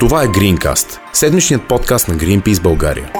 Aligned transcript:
Това 0.00 0.22
е 0.22 0.26
Greencast, 0.26 0.98
седмичният 1.12 1.68
подкаст 1.68 2.08
на 2.08 2.14
Greenpeace 2.14 2.62
България. 2.62 3.12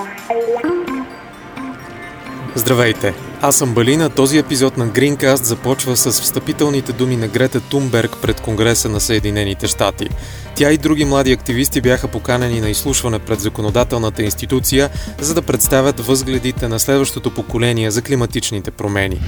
Здравейте! 2.54 3.14
Аз 3.40 3.56
съм 3.56 3.74
Балина. 3.74 4.10
Този 4.10 4.38
епизод 4.38 4.76
на 4.76 4.88
Greencast 4.88 5.42
започва 5.42 5.96
с 5.96 6.20
встъпителните 6.20 6.92
думи 6.92 7.16
на 7.16 7.28
Грета 7.28 7.60
Тумберг 7.60 8.16
пред 8.22 8.40
Конгреса 8.40 8.88
на 8.88 9.00
Съединените 9.00 9.66
щати. 9.66 10.08
Тя 10.54 10.72
и 10.72 10.78
други 10.78 11.04
млади 11.04 11.32
активисти 11.32 11.80
бяха 11.80 12.08
поканени 12.08 12.60
на 12.60 12.70
изслушване 12.70 13.18
пред 13.18 13.40
законодателната 13.40 14.22
институция, 14.22 14.90
за 15.20 15.34
да 15.34 15.42
представят 15.42 16.00
възгледите 16.00 16.68
на 16.68 16.78
следващото 16.78 17.30
поколение 17.30 17.90
за 17.90 18.02
климатичните 18.02 18.70
промени. 18.70 19.20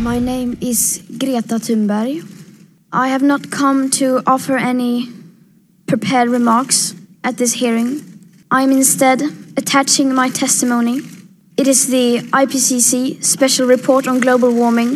My 0.00 0.20
name 0.20 0.56
is 0.60 1.02
Greta 1.12 1.58
Thunberg. 1.58 2.24
I 2.92 3.18
have 3.18 3.22
not 3.22 3.42
come 3.50 3.90
to 4.00 4.22
offer 4.24 4.56
any 4.72 5.21
prepared 5.92 6.30
remarks 6.30 6.94
at 7.22 7.36
this 7.36 7.52
hearing. 7.52 8.00
I 8.50 8.62
am 8.62 8.72
instead 8.72 9.20
attaching 9.58 10.14
my 10.14 10.30
testimony. 10.30 11.00
It 11.58 11.68
is 11.68 11.88
the 11.88 12.20
IPCC 12.32 13.22
Special 13.22 13.66
Report 13.66 14.08
on 14.08 14.18
Global 14.18 14.54
Warming 14.54 14.92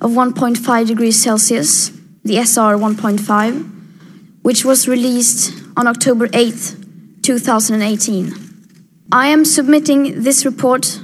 of 0.00 0.10
1.5 0.10 0.88
degrees 0.88 1.22
Celsius, 1.22 1.92
the 2.24 2.38
SR 2.38 2.74
1.5, 2.74 4.42
which 4.42 4.64
was 4.64 4.88
released 4.88 5.54
on 5.76 5.86
October 5.86 6.26
8th, 6.26 7.22
2018. 7.22 8.34
I 9.12 9.28
am 9.28 9.44
submitting 9.44 10.24
this 10.24 10.44
report 10.44 10.98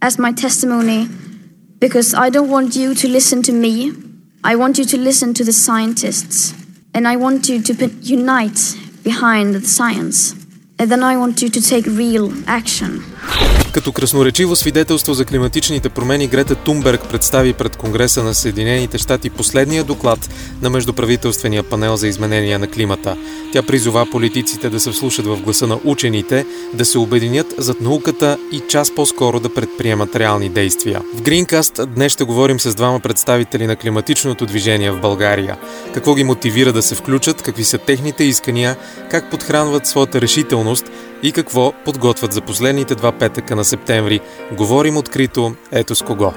as 0.00 0.20
my 0.20 0.30
testimony 0.30 1.08
because 1.80 2.14
I 2.14 2.30
don't 2.30 2.48
want 2.48 2.76
you 2.76 2.94
to 2.94 3.08
listen 3.08 3.42
to 3.42 3.52
me. 3.52 3.92
I 4.44 4.54
want 4.54 4.78
you 4.78 4.84
to 4.84 4.96
listen 4.96 5.34
to 5.34 5.42
the 5.42 5.52
scientists. 5.52 6.54
And 6.98 7.06
I 7.06 7.14
want 7.14 7.48
you 7.48 7.62
to 7.62 7.86
unite 8.02 8.76
behind 9.04 9.54
the 9.54 9.60
science. 9.60 10.32
And 10.80 10.90
then 10.90 11.04
I 11.04 11.16
want 11.16 11.40
you 11.40 11.48
to 11.48 11.60
take 11.62 11.86
real 11.86 12.32
action. 12.48 13.04
Като 13.72 13.92
красноречиво 13.92 14.56
свидетелство 14.56 15.14
за 15.14 15.24
климатичните 15.24 15.88
промени 15.88 16.26
Грета 16.26 16.54
Тумберг 16.54 17.08
представи 17.10 17.52
пред 17.52 17.76
Конгреса 17.76 18.22
на 18.22 18.34
Съединените 18.34 18.98
щати 18.98 19.30
последния 19.30 19.84
доклад 19.84 20.30
на 20.62 20.70
Междуправителствения 20.70 21.62
панел 21.62 21.96
за 21.96 22.08
изменения 22.08 22.58
на 22.58 22.66
климата. 22.70 23.16
Тя 23.52 23.62
призова 23.62 24.06
политиците 24.10 24.70
да 24.70 24.80
се 24.80 24.90
вслушат 24.90 25.26
в 25.26 25.36
гласа 25.36 25.66
на 25.66 25.78
учените, 25.84 26.46
да 26.74 26.84
се 26.84 26.98
обединят 26.98 27.54
зад 27.58 27.80
науката 27.80 28.38
и 28.52 28.60
час 28.68 28.94
по-скоро 28.94 29.40
да 29.40 29.54
предприемат 29.54 30.16
реални 30.16 30.48
действия. 30.48 31.02
В 31.14 31.22
Greencast 31.22 31.86
днес 31.86 32.12
ще 32.12 32.24
говорим 32.24 32.60
с 32.60 32.74
двама 32.74 33.00
представители 33.00 33.66
на 33.66 33.76
климатичното 33.76 34.46
движение 34.46 34.90
в 34.90 35.00
България. 35.00 35.56
Какво 35.94 36.14
ги 36.14 36.24
мотивира 36.24 36.72
да 36.72 36.82
се 36.82 36.94
включат, 36.94 37.42
какви 37.42 37.64
са 37.64 37.78
техните 37.78 38.24
искания, 38.24 38.76
как 39.10 39.30
подхранват 39.30 39.86
своята 39.86 40.20
решителност 40.20 40.84
и 41.22 41.32
какво 41.32 41.72
подготвят 41.84 42.32
за 42.32 42.40
последните 42.40 42.94
два 42.94 43.12
петъка 43.12 43.56
на 43.56 43.64
септември. 43.64 44.20
Говорим 44.52 44.96
открито, 44.96 45.54
ето 45.72 45.94
с 45.94 46.02
кого. 46.02 46.32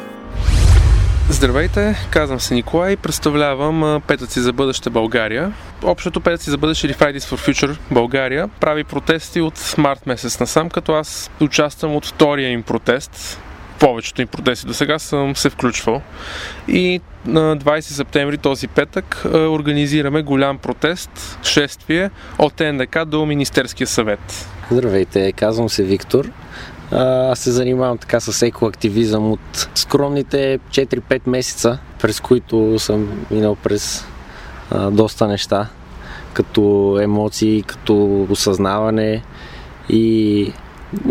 Здравейте, 1.30 2.08
казвам 2.10 2.40
се 2.40 2.54
Николай 2.54 2.98
представлявам 2.98 4.02
Петъци 4.08 4.40
за 4.40 4.54
бъдеще 4.54 4.90
България. 4.90 5.54
Общото 5.84 6.22
Петъци 6.22 6.50
за 6.50 6.58
бъдеще 6.58 6.94
Fridays 6.94 7.20
for 7.20 7.52
Future 7.52 7.78
България 7.92 8.48
прави 8.60 8.84
протести 8.84 9.42
от 9.42 9.76
март 9.78 10.08
месец 10.08 10.40
насам, 10.40 10.70
като 10.70 10.94
аз 10.94 11.32
участвам 11.42 11.96
от 11.96 12.06
втория 12.06 12.50
им 12.50 12.64
протест. 12.64 13.42
Повечето 13.80 14.22
им 14.22 14.28
протести 14.28 14.68
до 14.68 14.74
сега 14.74 15.00
съм 15.00 15.36
се 15.36 15.50
включвал. 15.50 16.02
И 16.68 17.02
на 17.26 17.58
20 17.58 17.80
септември 17.80 18.38
този 18.38 18.68
петък 18.68 19.22
организираме 19.26 20.22
голям 20.22 20.58
протест, 20.58 21.40
шествие 21.44 22.10
от 22.40 22.60
НДК 22.60 23.06
до 23.06 23.26
Министерския 23.26 23.88
съвет. 23.88 24.48
Здравейте, 24.72 25.32
казвам 25.32 25.70
се 25.70 25.84
Виктор. 25.84 26.32
Аз 26.92 27.40
се 27.40 27.52
занимавам 27.52 27.98
така 27.98 28.20
с 28.20 28.42
екоактивизъм 28.42 29.32
от 29.32 29.70
скромните 29.76 30.60
4-5 30.70 31.22
месеца, 31.30 31.78
през 32.02 32.20
които 32.20 32.80
съм 32.80 33.26
минал 33.32 33.56
през 33.56 34.06
а, 34.72 34.92
доста 34.92 35.28
неща, 35.28 35.68
като 36.34 36.98
емоции, 37.02 37.64
като 37.64 38.28
осъзнаване 38.30 39.24
и 39.90 40.54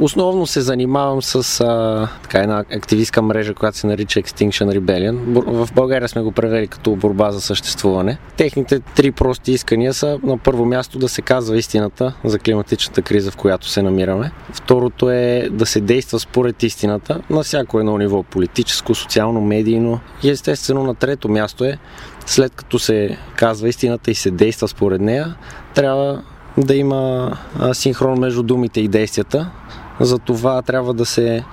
Основно 0.01 0.47
се 0.47 0.61
занимавам 0.61 1.23
с 1.23 1.61
а, 1.61 2.09
така 2.23 2.39
една 2.39 2.59
активистка 2.59 3.23
мрежа, 3.23 3.55
която 3.55 3.79
се 3.79 3.87
нарича 3.87 4.21
Extinction 4.21 4.79
Rebellion. 4.79 5.43
В 5.65 5.69
България 5.75 6.09
сме 6.09 6.23
го 6.23 6.33
превели 6.33 6.67
като 6.67 6.97
борба 6.97 7.31
за 7.31 7.41
съществуване. 7.41 8.19
Техните 8.37 8.81
три 8.81 9.11
прости 9.11 9.53
искания 9.53 9.95
са 9.95 10.19
на 10.23 10.39
първо 10.39 10.65
място 10.65 10.99
да 10.99 11.09
се 11.09 11.23
казва 11.23 11.59
истината 11.59 12.15
за 12.25 12.39
климатичната 12.39 13.03
криза, 13.03 13.31
в 13.31 13.37
която 13.37 13.69
се 13.69 13.83
намираме. 13.83 14.31
Второто 14.53 15.11
е 15.11 15.49
да 15.51 15.67
се 15.67 15.81
действа 15.81 16.21
според 16.21 16.63
истината 16.63 17.21
на 17.31 17.43
всяко 17.43 17.79
едно 17.79 17.99
ниво 17.99 18.23
политическо, 18.23 18.95
социално, 18.95 19.41
медийно. 19.41 20.01
И 20.23 20.31
естествено 20.31 20.85
на 20.85 20.95
трето 20.95 21.29
място 21.29 21.65
е 21.65 21.79
след 22.27 22.55
като 22.55 22.79
се 22.79 23.19
казва 23.37 23.69
истината 23.69 24.11
и 24.11 24.15
се 24.15 24.31
действа 24.31 24.69
според 24.69 25.01
нея, 25.01 25.35
трябва 25.75 26.23
да 26.59 26.75
има 26.75 27.33
синхрон 27.73 28.19
между 28.19 28.43
думите 28.43 28.81
и 28.81 28.89
действията. 28.89 29.51
За 30.01 30.19
това 30.19 30.63
трябва 30.63 30.95
да 30.95 31.07
се 31.07 31.45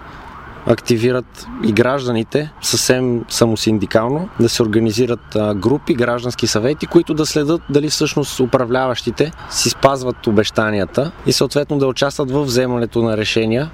активират 0.68 1.48
и 1.64 1.72
гражданите 1.72 2.52
съвсем 2.62 3.26
самосиндикално, 3.30 4.30
да 4.40 4.50
се 4.50 4.64
организират 4.64 5.38
групи, 5.56 5.94
граждански 5.94 6.48
съвети, 6.48 6.88
които 6.88 7.14
да 7.14 7.26
следят 7.26 7.62
дали 7.70 7.90
всъщност 7.90 8.40
управляващите 8.40 9.32
си 9.50 9.70
спазват 9.70 10.28
обещанията 10.28 11.12
и 11.26 11.34
съответно 11.34 11.78
да 11.78 11.88
участват 11.88 12.32
в 12.32 12.44
вземането 12.44 13.02
на 13.02 13.18
решения 13.18 13.70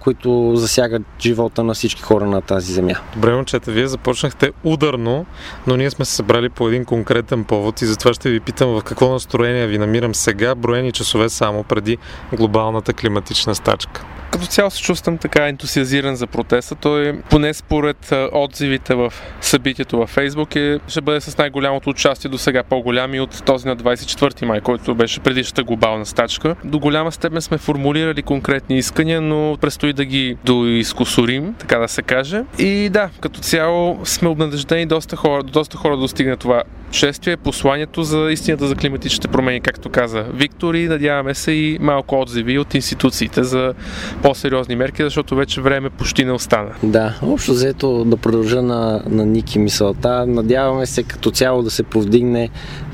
които 0.00 0.52
засягат 0.56 1.02
живота 1.20 1.64
на 1.64 1.74
всички 1.74 2.02
хора 2.02 2.26
на 2.26 2.40
тази 2.40 2.72
земя. 2.72 2.94
Добре, 3.14 3.34
момчета, 3.34 3.70
вие 3.70 3.86
започнахте 3.86 4.52
ударно, 4.64 5.26
но 5.66 5.76
ние 5.76 5.90
сме 5.90 6.04
се 6.04 6.14
събрали 6.14 6.48
по 6.48 6.68
един 6.68 6.84
конкретен 6.84 7.44
повод 7.44 7.82
и 7.82 7.86
затова 7.86 8.14
ще 8.14 8.30
ви 8.30 8.40
питам 8.40 8.68
в 8.68 8.82
какво 8.84 9.12
настроение 9.12 9.66
ви 9.66 9.78
намирам 9.78 10.14
сега, 10.14 10.54
броени 10.54 10.92
часове 10.92 11.28
само 11.28 11.62
преди 11.62 11.98
глобалната 12.32 12.92
климатична 12.92 13.54
стачка. 13.54 14.04
Като 14.34 14.46
цяло 14.46 14.70
се 14.70 14.82
чувствам 14.82 15.18
така 15.18 15.48
ентусиазиран 15.48 16.16
за 16.16 16.26
протеста. 16.26 16.74
Той, 16.74 17.20
поне 17.30 17.54
според 17.54 18.12
отзивите 18.32 18.94
в 18.94 19.12
събитието 19.40 19.98
във 19.98 20.10
Фейсбук, 20.10 20.56
е, 20.56 20.80
ще 20.88 21.00
бъде 21.00 21.20
с 21.20 21.38
най-голямото 21.38 21.90
участие 21.90 22.30
до 22.30 22.38
сега, 22.38 22.62
по-голям 22.62 23.14
и 23.14 23.20
от 23.20 23.44
този 23.44 23.68
на 23.68 23.76
24 23.76 24.44
май, 24.44 24.60
който 24.60 24.94
беше 24.94 25.20
предишната 25.20 25.62
глобална 25.62 26.06
стачка. 26.06 26.56
До 26.64 26.78
голяма 26.78 27.12
степен 27.12 27.42
сме 27.42 27.58
формулирали 27.58 28.22
конкретни 28.22 28.78
искания, 28.78 29.20
но 29.20 29.56
предстои 29.60 29.92
да 29.92 30.04
ги 30.04 30.36
доизкусорим, 30.44 31.54
така 31.58 31.78
да 31.78 31.88
се 31.88 32.02
каже. 32.02 32.42
И 32.58 32.88
да, 32.88 33.10
като 33.20 33.40
цяло 33.40 34.00
сме 34.04 34.28
обнадеждени 34.28 34.86
доста 34.86 35.16
хора, 35.16 35.42
до 35.42 35.52
доста 35.52 35.76
хора 35.76 35.96
достигне 35.96 36.36
това 36.36 36.62
шествие, 36.94 37.36
посланието 37.36 38.02
за 38.02 38.28
истината 38.30 38.66
за 38.66 38.74
климатичните 38.74 39.28
промени, 39.28 39.60
както 39.60 39.90
каза 39.90 40.24
Виктор 40.34 40.74
и 40.74 40.88
надяваме 40.88 41.34
се 41.34 41.52
и 41.52 41.78
малко 41.80 42.20
отзиви 42.20 42.58
от 42.58 42.74
институциите 42.74 43.44
за 43.44 43.74
по-сериозни 44.22 44.76
мерки, 44.76 45.02
защото 45.02 45.36
вече 45.36 45.60
време 45.60 45.90
почти 45.90 46.24
не 46.24 46.32
остана. 46.32 46.70
Да, 46.82 47.18
общо 47.22 47.52
взето 47.52 48.04
да 48.04 48.16
продължа 48.16 48.62
на, 48.62 49.02
на 49.08 49.26
Ники 49.26 49.58
мисълта. 49.58 50.26
Надяваме 50.26 50.86
се 50.86 51.02
като 51.02 51.30
цяло 51.30 51.62
да 51.62 51.70
се 51.70 51.82
повдигне 51.82 52.50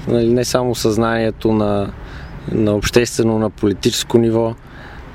нали, 0.08 0.32
не 0.32 0.44
само 0.44 0.74
съзнанието 0.74 1.52
на, 1.52 1.92
на 2.52 2.74
обществено, 2.74 3.38
на 3.38 3.50
политическо 3.50 4.18
ниво, 4.18 4.54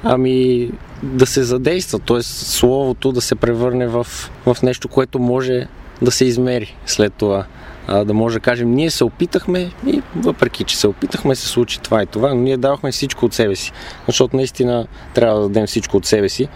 ами 0.03 0.69
да 1.03 1.25
се 1.25 1.43
задейства, 1.43 1.99
т.е. 1.99 2.23
словото 2.23 3.11
да 3.11 3.21
се 3.21 3.35
превърне 3.35 3.87
в, 3.87 4.07
в 4.45 4.57
нещо, 4.63 4.87
което 4.87 5.19
може 5.19 5.67
да 6.01 6.11
се 6.11 6.25
измери 6.25 6.77
след 6.85 7.13
това. 7.13 7.45
Да 7.87 8.13
може 8.13 8.35
да 8.35 8.39
кажем, 8.39 8.71
ние 8.71 8.89
се 8.89 9.03
опитахме 9.03 9.71
и 9.87 10.01
въпреки, 10.15 10.63
че 10.63 10.77
се 10.77 10.87
опитахме, 10.87 11.35
се 11.35 11.47
случи 11.47 11.79
това 11.79 12.03
и 12.03 12.05
това, 12.05 12.29
но 12.29 12.41
ние 12.41 12.57
давахме 12.57 12.91
всичко 12.91 13.25
от 13.25 13.33
себе 13.33 13.55
си. 13.55 13.71
Защото 14.07 14.35
наистина 14.35 14.87
трябва 15.13 15.39
да 15.39 15.47
дадем 15.47 15.67
всичко 15.67 15.97
от 15.97 16.05
себе 16.05 16.29
си, 16.29 16.47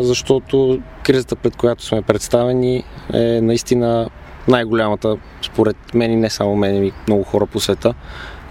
защото 0.00 0.80
кризата, 1.02 1.36
пред 1.36 1.56
която 1.56 1.84
сме 1.84 2.02
представени, 2.02 2.84
е 3.12 3.40
наистина 3.40 4.10
най-голямата, 4.48 5.16
според 5.42 5.76
мен 5.94 6.12
и 6.12 6.16
не 6.16 6.30
само 6.30 6.56
мен, 6.56 6.84
и 6.84 6.92
много 7.08 7.22
хора 7.22 7.46
по 7.46 7.60
света, 7.60 7.94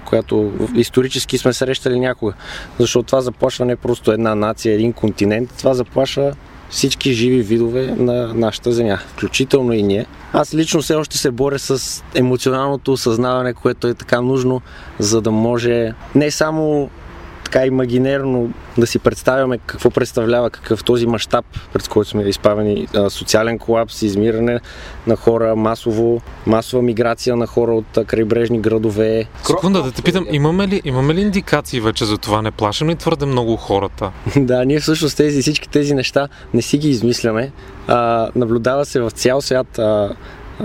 която 0.05 0.53
исторически 0.75 1.37
сме 1.37 1.53
срещали 1.53 1.99
някога. 1.99 2.33
Защото 2.79 3.07
това 3.07 3.21
заплашва 3.21 3.65
не 3.65 3.75
просто 3.75 4.11
една 4.11 4.35
нация, 4.35 4.75
един 4.75 4.93
континент, 4.93 5.53
това 5.57 5.73
заплашва 5.73 6.33
всички 6.69 7.13
живи 7.13 7.41
видове 7.41 7.95
на 7.97 8.33
нашата 8.33 8.71
земя, 8.71 8.97
включително 9.07 9.73
и 9.73 9.83
ние. 9.83 10.05
Аз 10.33 10.53
лично 10.53 10.81
все 10.81 10.95
още 10.95 11.17
се 11.17 11.31
боря 11.31 11.59
с 11.59 12.03
емоционалното 12.15 12.93
осъзнаване, 12.93 13.53
което 13.53 13.87
е 13.87 13.93
така 13.93 14.21
нужно, 14.21 14.61
за 14.99 15.21
да 15.21 15.31
може 15.31 15.93
не 16.15 16.31
само 16.31 16.89
така 17.45 17.65
имагинерно 17.65 18.49
да 18.77 18.87
си 18.87 18.99
представяме 18.99 19.57
какво 19.57 19.89
представлява, 19.89 20.49
какъв 20.49 20.83
този 20.83 21.07
мащаб, 21.07 21.45
пред 21.73 21.87
който 21.87 22.09
сме 22.09 22.23
изправени, 22.23 22.87
социален 23.09 23.59
колапс, 23.59 24.01
измиране 24.01 24.59
на 25.07 25.15
хора, 25.15 25.55
масово, 25.55 26.21
масова 26.45 26.81
миграция 26.81 27.35
на 27.35 27.47
хора 27.47 27.73
от 27.73 28.07
крайбрежни 28.07 28.59
градове. 28.59 29.25
Секунда 29.43 29.83
да 29.83 29.91
те 29.91 30.01
питам, 30.01 30.25
имаме 30.31 30.67
ли, 30.67 30.81
имаме 30.85 31.13
ли 31.13 31.21
индикации 31.21 31.79
вече 31.79 32.05
за 32.05 32.17
това? 32.17 32.41
Не 32.41 32.51
плашим 32.51 32.89
ли 32.89 32.95
твърде 32.95 33.25
много 33.25 33.55
хората? 33.55 34.11
да, 34.37 34.65
ние 34.65 34.79
всъщност 34.79 35.17
тези, 35.17 35.41
всички 35.41 35.69
тези 35.69 35.93
неща 35.93 36.27
не 36.53 36.61
си 36.61 36.77
ги 36.77 36.89
измисляме. 36.89 37.51
А, 37.87 38.29
наблюдава 38.35 38.85
се 38.85 39.01
в 39.01 39.11
цял 39.11 39.41
свят 39.41 39.79
а, 39.79 40.15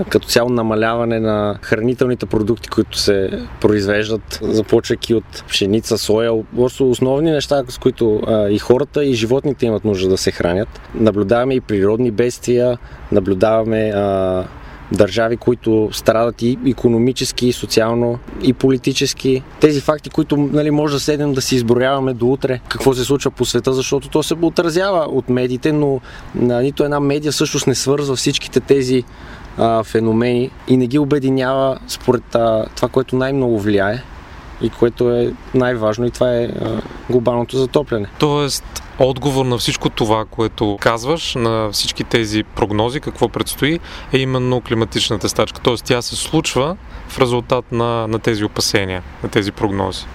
като 0.09 0.27
цяло 0.27 0.49
намаляване 0.49 1.19
на 1.19 1.59
хранителните 1.61 2.25
продукти, 2.25 2.69
които 2.69 2.97
се 2.97 3.47
произвеждат, 3.61 4.39
започвайки 4.41 5.13
от 5.13 5.43
пшеница, 5.47 5.97
соя, 5.97 6.43
основни 6.79 7.31
неща, 7.31 7.63
с 7.67 7.77
които 7.77 8.21
а, 8.27 8.49
и 8.49 8.59
хората, 8.59 9.05
и 9.05 9.13
животните 9.13 9.65
имат 9.65 9.85
нужда 9.85 10.09
да 10.09 10.17
се 10.17 10.31
хранят. 10.31 10.81
Наблюдаваме 10.95 11.53
и 11.53 11.61
природни 11.61 12.11
бедствия, 12.11 12.77
наблюдаваме 13.11 13.91
а, 13.95 14.43
държави, 14.91 15.37
които 15.37 15.89
страдат 15.91 16.41
и 16.41 16.57
економически, 16.67 17.47
и 17.47 17.53
социално, 17.53 18.19
и 18.43 18.53
политически. 18.53 19.43
Тези 19.59 19.81
факти, 19.81 20.09
които 20.09 20.37
нали, 20.37 20.71
може 20.71 20.93
да 20.93 20.99
седем 20.99 21.33
да 21.33 21.41
си 21.41 21.55
изброяваме 21.55 22.13
до 22.13 22.27
утре 22.27 22.59
какво 22.67 22.93
се 22.93 23.03
случва 23.03 23.31
по 23.31 23.45
света, 23.45 23.73
защото 23.73 24.09
то 24.09 24.23
се 24.23 24.33
отразява 24.41 24.99
от 24.99 25.29
медиите, 25.29 25.71
но 25.71 26.01
на 26.35 26.61
нито 26.61 26.83
една 26.83 26.99
медия 26.99 27.31
всъщност 27.31 27.67
не 27.67 27.75
свързва 27.75 28.15
всичките 28.15 28.59
тези 28.59 29.03
а, 29.57 29.83
феномени 29.83 30.51
и 30.67 30.77
не 30.77 30.87
ги 30.87 30.99
обединява 30.99 31.79
според 31.87 32.35
а, 32.35 32.65
това, 32.75 32.87
което 32.87 33.15
най-много 33.15 33.59
влияе 33.59 34.03
и 34.61 34.69
което 34.69 35.11
е 35.11 35.33
най-важно 35.53 36.05
и 36.05 36.11
това 36.11 36.35
е 36.35 36.43
а, 36.43 36.81
глобалното 37.09 37.57
затопляне. 37.57 38.07
Тоест, 38.19 38.83
отговор 38.99 39.45
на 39.45 39.57
всичко 39.57 39.89
това, 39.89 40.25
което 40.25 40.77
казваш, 40.81 41.35
на 41.35 41.69
всички 41.71 42.03
тези 42.03 42.43
прогнози, 42.43 42.99
какво 42.99 43.29
предстои, 43.29 43.79
е 44.13 44.17
именно 44.17 44.61
климатичната 44.61 45.29
стачка. 45.29 45.59
Тоест, 45.59 45.85
тя 45.85 46.01
се 46.01 46.15
случва 46.15 46.77
в 47.07 47.19
резултат 47.19 47.71
на, 47.71 48.07
на 48.07 48.19
тези 48.19 48.43
опасения, 48.43 49.03
на 49.23 49.29
тези 49.29 49.51
прогнози. 49.51 50.05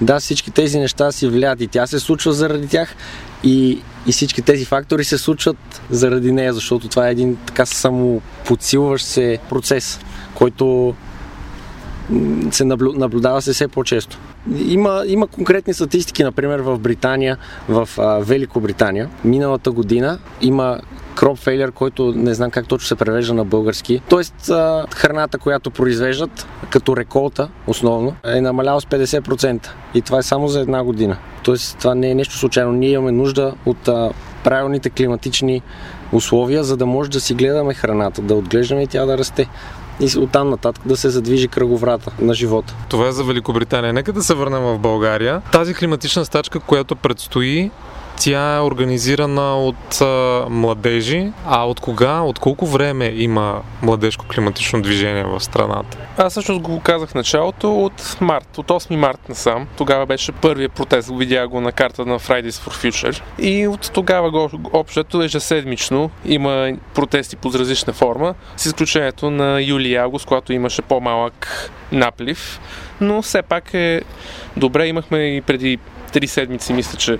Да, 0.00 0.20
всички 0.20 0.50
тези 0.50 0.78
неща 0.78 1.12
си 1.12 1.28
влияят 1.28 1.60
и 1.60 1.66
тя 1.66 1.86
се 1.86 2.00
случва 2.00 2.32
заради 2.32 2.68
тях 2.68 2.96
и, 3.44 3.82
и 4.06 4.12
всички 4.12 4.42
тези 4.42 4.64
фактори 4.64 5.04
се 5.04 5.18
случват 5.18 5.82
заради 5.90 6.32
нея, 6.32 6.52
защото 6.52 6.88
това 6.88 7.08
е 7.08 7.12
един 7.12 7.36
така 7.46 7.66
само 7.66 8.22
подсилващ 8.46 9.06
се 9.06 9.38
процес, 9.48 10.00
който 10.34 10.94
се 12.50 12.64
наблюдава 12.64 13.42
се 13.42 13.52
все 13.52 13.68
по-често. 13.68 14.18
Има, 14.58 15.04
има 15.06 15.26
конкретни 15.26 15.74
статистики, 15.74 16.24
например 16.24 16.58
в 16.58 16.78
Британия, 16.78 17.36
в 17.68 17.88
а, 17.98 18.18
Великобритания. 18.18 19.08
Миналата 19.24 19.70
година 19.70 20.18
има 20.40 20.80
кроп 21.18 21.38
фейлер, 21.38 21.72
който 21.72 22.12
не 22.16 22.34
знам 22.34 22.50
как 22.50 22.68
точно 22.68 22.86
се 22.86 22.94
превежда 22.94 23.34
на 23.34 23.44
български. 23.44 24.00
Тоест 24.08 24.34
храната, 24.94 25.38
която 25.38 25.70
произвеждат 25.70 26.46
като 26.70 26.96
реколта 26.96 27.48
основно, 27.66 28.14
е 28.24 28.40
намаляла 28.40 28.80
с 28.80 28.84
50%. 28.84 29.68
И 29.94 30.02
това 30.02 30.18
е 30.18 30.22
само 30.22 30.48
за 30.48 30.60
една 30.60 30.84
година. 30.84 31.16
Тоест 31.42 31.78
това 31.78 31.94
не 31.94 32.10
е 32.10 32.14
нещо 32.14 32.34
случайно. 32.36 32.72
Ние 32.72 32.90
имаме 32.90 33.12
нужда 33.12 33.54
от 33.66 33.88
правилните 34.44 34.90
климатични 34.90 35.62
условия, 36.12 36.64
за 36.64 36.76
да 36.76 36.86
може 36.86 37.10
да 37.10 37.20
си 37.20 37.34
гледаме 37.34 37.74
храната, 37.74 38.22
да 38.22 38.34
отглеждаме 38.34 38.82
и 38.82 38.86
тя 38.86 39.06
да 39.06 39.18
расте 39.18 39.48
и 40.00 40.18
оттам 40.18 40.50
нататък 40.50 40.82
да 40.86 40.96
се 40.96 41.10
задвижи 41.10 41.48
кръговрата 41.48 42.12
на 42.20 42.34
живота. 42.34 42.74
Това 42.88 43.08
е 43.08 43.12
за 43.12 43.24
Великобритания. 43.24 43.92
Нека 43.92 44.12
да 44.12 44.22
се 44.22 44.34
върнем 44.34 44.62
в 44.62 44.78
България. 44.78 45.42
Тази 45.52 45.74
климатична 45.74 46.24
стачка, 46.24 46.60
която 46.60 46.96
предстои, 46.96 47.70
тя 48.18 48.56
е 48.56 48.60
организирана 48.60 49.56
от 49.56 50.00
а, 50.00 50.46
младежи. 50.50 51.32
А 51.46 51.64
от 51.64 51.80
кога, 51.80 52.20
от 52.20 52.38
колко 52.38 52.66
време 52.66 53.12
има 53.16 53.62
младежко 53.82 54.26
климатично 54.26 54.82
движение 54.82 55.24
в 55.24 55.40
страната? 55.40 55.98
Аз 56.16 56.32
всъщност 56.32 56.60
го 56.60 56.80
казах 56.80 57.14
началото 57.14 57.84
от 57.84 58.16
март, 58.20 58.58
от 58.58 58.68
8 58.68 58.96
март 58.96 59.28
насам. 59.28 59.66
Тогава 59.76 60.06
беше 60.06 60.32
първият 60.32 60.72
протест, 60.72 61.10
видях 61.18 61.48
го 61.48 61.60
на 61.60 61.72
карта 61.72 62.06
на 62.06 62.18
Fridays 62.18 62.50
for 62.50 62.90
Future. 62.90 63.22
И 63.38 63.66
от 63.66 63.90
тогава 63.94 64.30
го 64.30 64.50
общото 64.72 65.22
ежеседмично 65.22 66.10
има 66.24 66.72
протести 66.94 67.36
под 67.36 67.54
различна 67.54 67.92
форма, 67.92 68.34
с 68.56 68.66
изключението 68.66 69.30
на 69.30 69.60
юли 69.62 69.88
и 69.88 69.96
август, 69.96 70.26
когато 70.26 70.52
имаше 70.52 70.82
по-малък 70.82 71.70
наплив. 71.92 72.60
Но 73.00 73.22
все 73.22 73.42
пак 73.42 73.74
е 73.74 74.02
добре. 74.56 74.86
Имахме 74.86 75.18
и 75.18 75.40
преди 75.40 75.78
три 76.12 76.26
седмици, 76.26 76.72
мисля, 76.72 76.98
че 76.98 77.18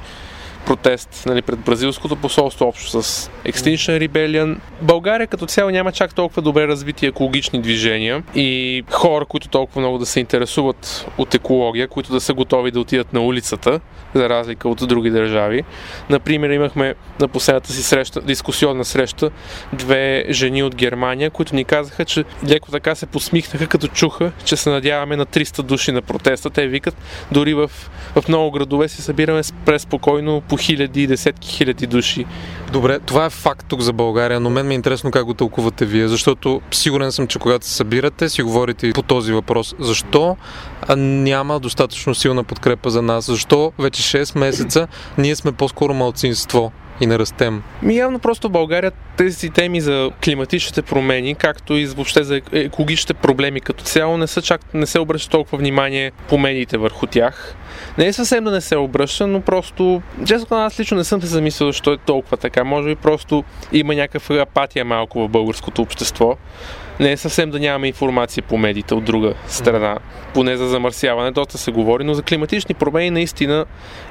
протест 0.67 1.23
нали, 1.27 1.43
пред 1.43 1.59
бразилското 1.59 2.17
посолство, 2.17 2.67
общо 2.67 3.03
с 3.03 3.31
Extinction 3.47 4.09
Rebellion. 4.09 4.57
България 4.83 5.27
като 5.27 5.47
цяло 5.47 5.71
няма 5.71 5.93
чак 5.93 6.15
толкова 6.15 6.43
добре 6.43 6.69
развити 6.69 7.07
екологични 7.07 7.61
движения 7.61 8.23
и 8.35 8.83
хора, 8.91 9.25
които 9.25 9.49
толкова 9.49 9.81
много 9.81 9.99
да 9.99 10.07
се 10.07 10.21
интересуват 10.21 11.07
от 11.19 11.35
екология, 11.35 11.89
които 11.89 12.13
да 12.13 12.21
са 12.21 12.35
готови 12.35 12.71
да 12.71 12.81
отидат 12.81 13.13
на 13.13 13.21
улицата, 13.21 13.81
за 14.15 14.29
разлика 14.29 14.69
от 14.69 14.89
други 14.89 15.11
държави. 15.11 15.63
Например, 16.11 16.51
имахме 16.51 16.95
на 17.21 17.29
последната 17.29 17.73
си 17.73 17.83
среща, 17.83 18.21
дискусионна 18.21 18.85
среща, 18.85 19.31
две 19.73 20.25
жени 20.31 20.63
от 20.63 20.75
Германия, 20.75 21.31
които 21.31 21.55
ни 21.55 21.65
казаха, 21.65 22.05
че 22.05 22.25
леко 22.49 22.71
така 22.71 22.95
се 22.95 23.07
посмихнаха, 23.07 23.67
като 23.67 23.89
чуха, 23.89 24.33
че 24.45 24.57
се 24.57 24.71
надяваме 24.71 25.17
на 25.17 25.27
300 25.27 25.63
души 25.63 25.93
на 25.93 26.03
протеста. 26.03 26.51
Те 26.51 26.67
викат, 26.67 26.97
дори 27.33 27.55
в, 27.55 27.71
в 28.17 28.29
много 28.29 28.51
градове 28.51 28.89
се 28.89 29.03
събираме 29.03 29.43
преспокойно 29.65 30.41
по 30.49 30.57
хиляди 30.57 31.03
и 31.03 31.07
десетки 31.07 31.49
хиляди 31.49 31.87
души. 31.87 32.25
Добре, 32.73 32.99
това 32.99 33.25
е 33.25 33.31
факт 33.31 33.67
тук 33.69 33.81
за 33.81 33.93
България, 33.93 34.41
но 34.41 34.51
мен 34.51 34.67
ми 34.67 34.75
е 34.75 34.77
интересно 34.77 35.11
как 35.11 35.25
го 35.25 35.35
тълкувате 35.35 35.85
вие, 35.85 36.09
защото 36.09 36.61
сигурен 36.71 37.13
съм, 37.13 37.27
че 37.27 37.39
когато 37.39 37.67
се 37.67 37.73
събирате, 37.73 38.29
си 38.29 38.43
говорите 38.43 38.93
по 38.93 39.03
този 39.03 39.33
въпрос. 39.33 39.75
Защо 39.79 40.37
няма 40.97 41.61
достатъчно 41.61 42.15
силна 42.15 42.45
подкрепа 42.45 42.91
за 42.91 43.03
нас? 43.03 43.27
Защо 43.27 43.73
вече 43.79 44.03
6 44.03 44.39
месеца 44.39 44.87
ние 45.19 45.37
сме 45.37 45.53
по-скоро 45.53 45.95
малцинство? 45.95 46.73
И 47.01 47.07
не 47.07 47.19
растем? 47.19 47.63
Ми 47.83 47.97
явно 47.97 48.19
просто 48.19 48.49
в 48.49 48.53
България 48.53 48.93
тези 49.17 49.51
теми 49.51 49.81
за 49.81 50.11
климатичните 50.25 50.83
промени, 50.83 51.35
както 51.35 51.77
и 51.77 51.87
въобще 51.87 52.25
за 52.25 52.41
екологичните 52.53 53.15
проблеми 53.15 53.61
като 53.61 53.85
цяло, 53.85 54.17
не, 54.17 54.27
са 54.27 54.43
чак, 54.43 54.75
не 54.75 54.87
се 54.87 54.99
обръща 54.99 55.31
толкова 55.31 55.59
внимание 55.59 56.13
по 56.29 56.39
медиите 56.39 56.77
върху 56.79 57.07
тях. 57.07 57.55
Не 57.99 58.07
е 58.07 58.13
съвсем 58.13 58.45
да 58.45 58.51
не 58.51 58.61
се 58.61 58.77
обръща, 58.77 59.27
но 59.27 59.41
просто, 59.41 60.03
честно 60.27 60.57
аз 60.57 60.81
лично 60.81 60.97
не 60.97 61.05
съм 61.05 61.21
се 61.21 61.27
замислил 61.27 61.67
защо 61.67 61.93
е 61.93 61.99
толкова 61.99 62.37
така. 62.37 62.65
Може 62.65 62.89
би 62.89 62.95
просто 62.95 63.45
има 63.73 63.95
някаква 63.95 64.37
апатия 64.37 64.85
малко 64.85 65.21
в 65.21 65.29
българското 65.29 65.83
общество 65.83 66.37
не 67.01 67.13
е 67.13 67.17
съвсем 67.17 67.51
да 67.51 67.61
нямаме 67.61 67.87
информация 67.87 68.43
по 68.43 68.59
медиите 68.59 68.95
от 68.95 69.05
друга 69.05 69.35
страна. 69.49 69.99
Поне 70.35 70.57
за 70.57 70.69
замърсяване 70.69 71.31
доста 71.31 71.59
се 71.59 71.71
говори, 71.71 72.05
но 72.05 72.15
за 72.15 72.23
климатични 72.23 72.75
промени 72.75 73.11
наистина 73.11 73.65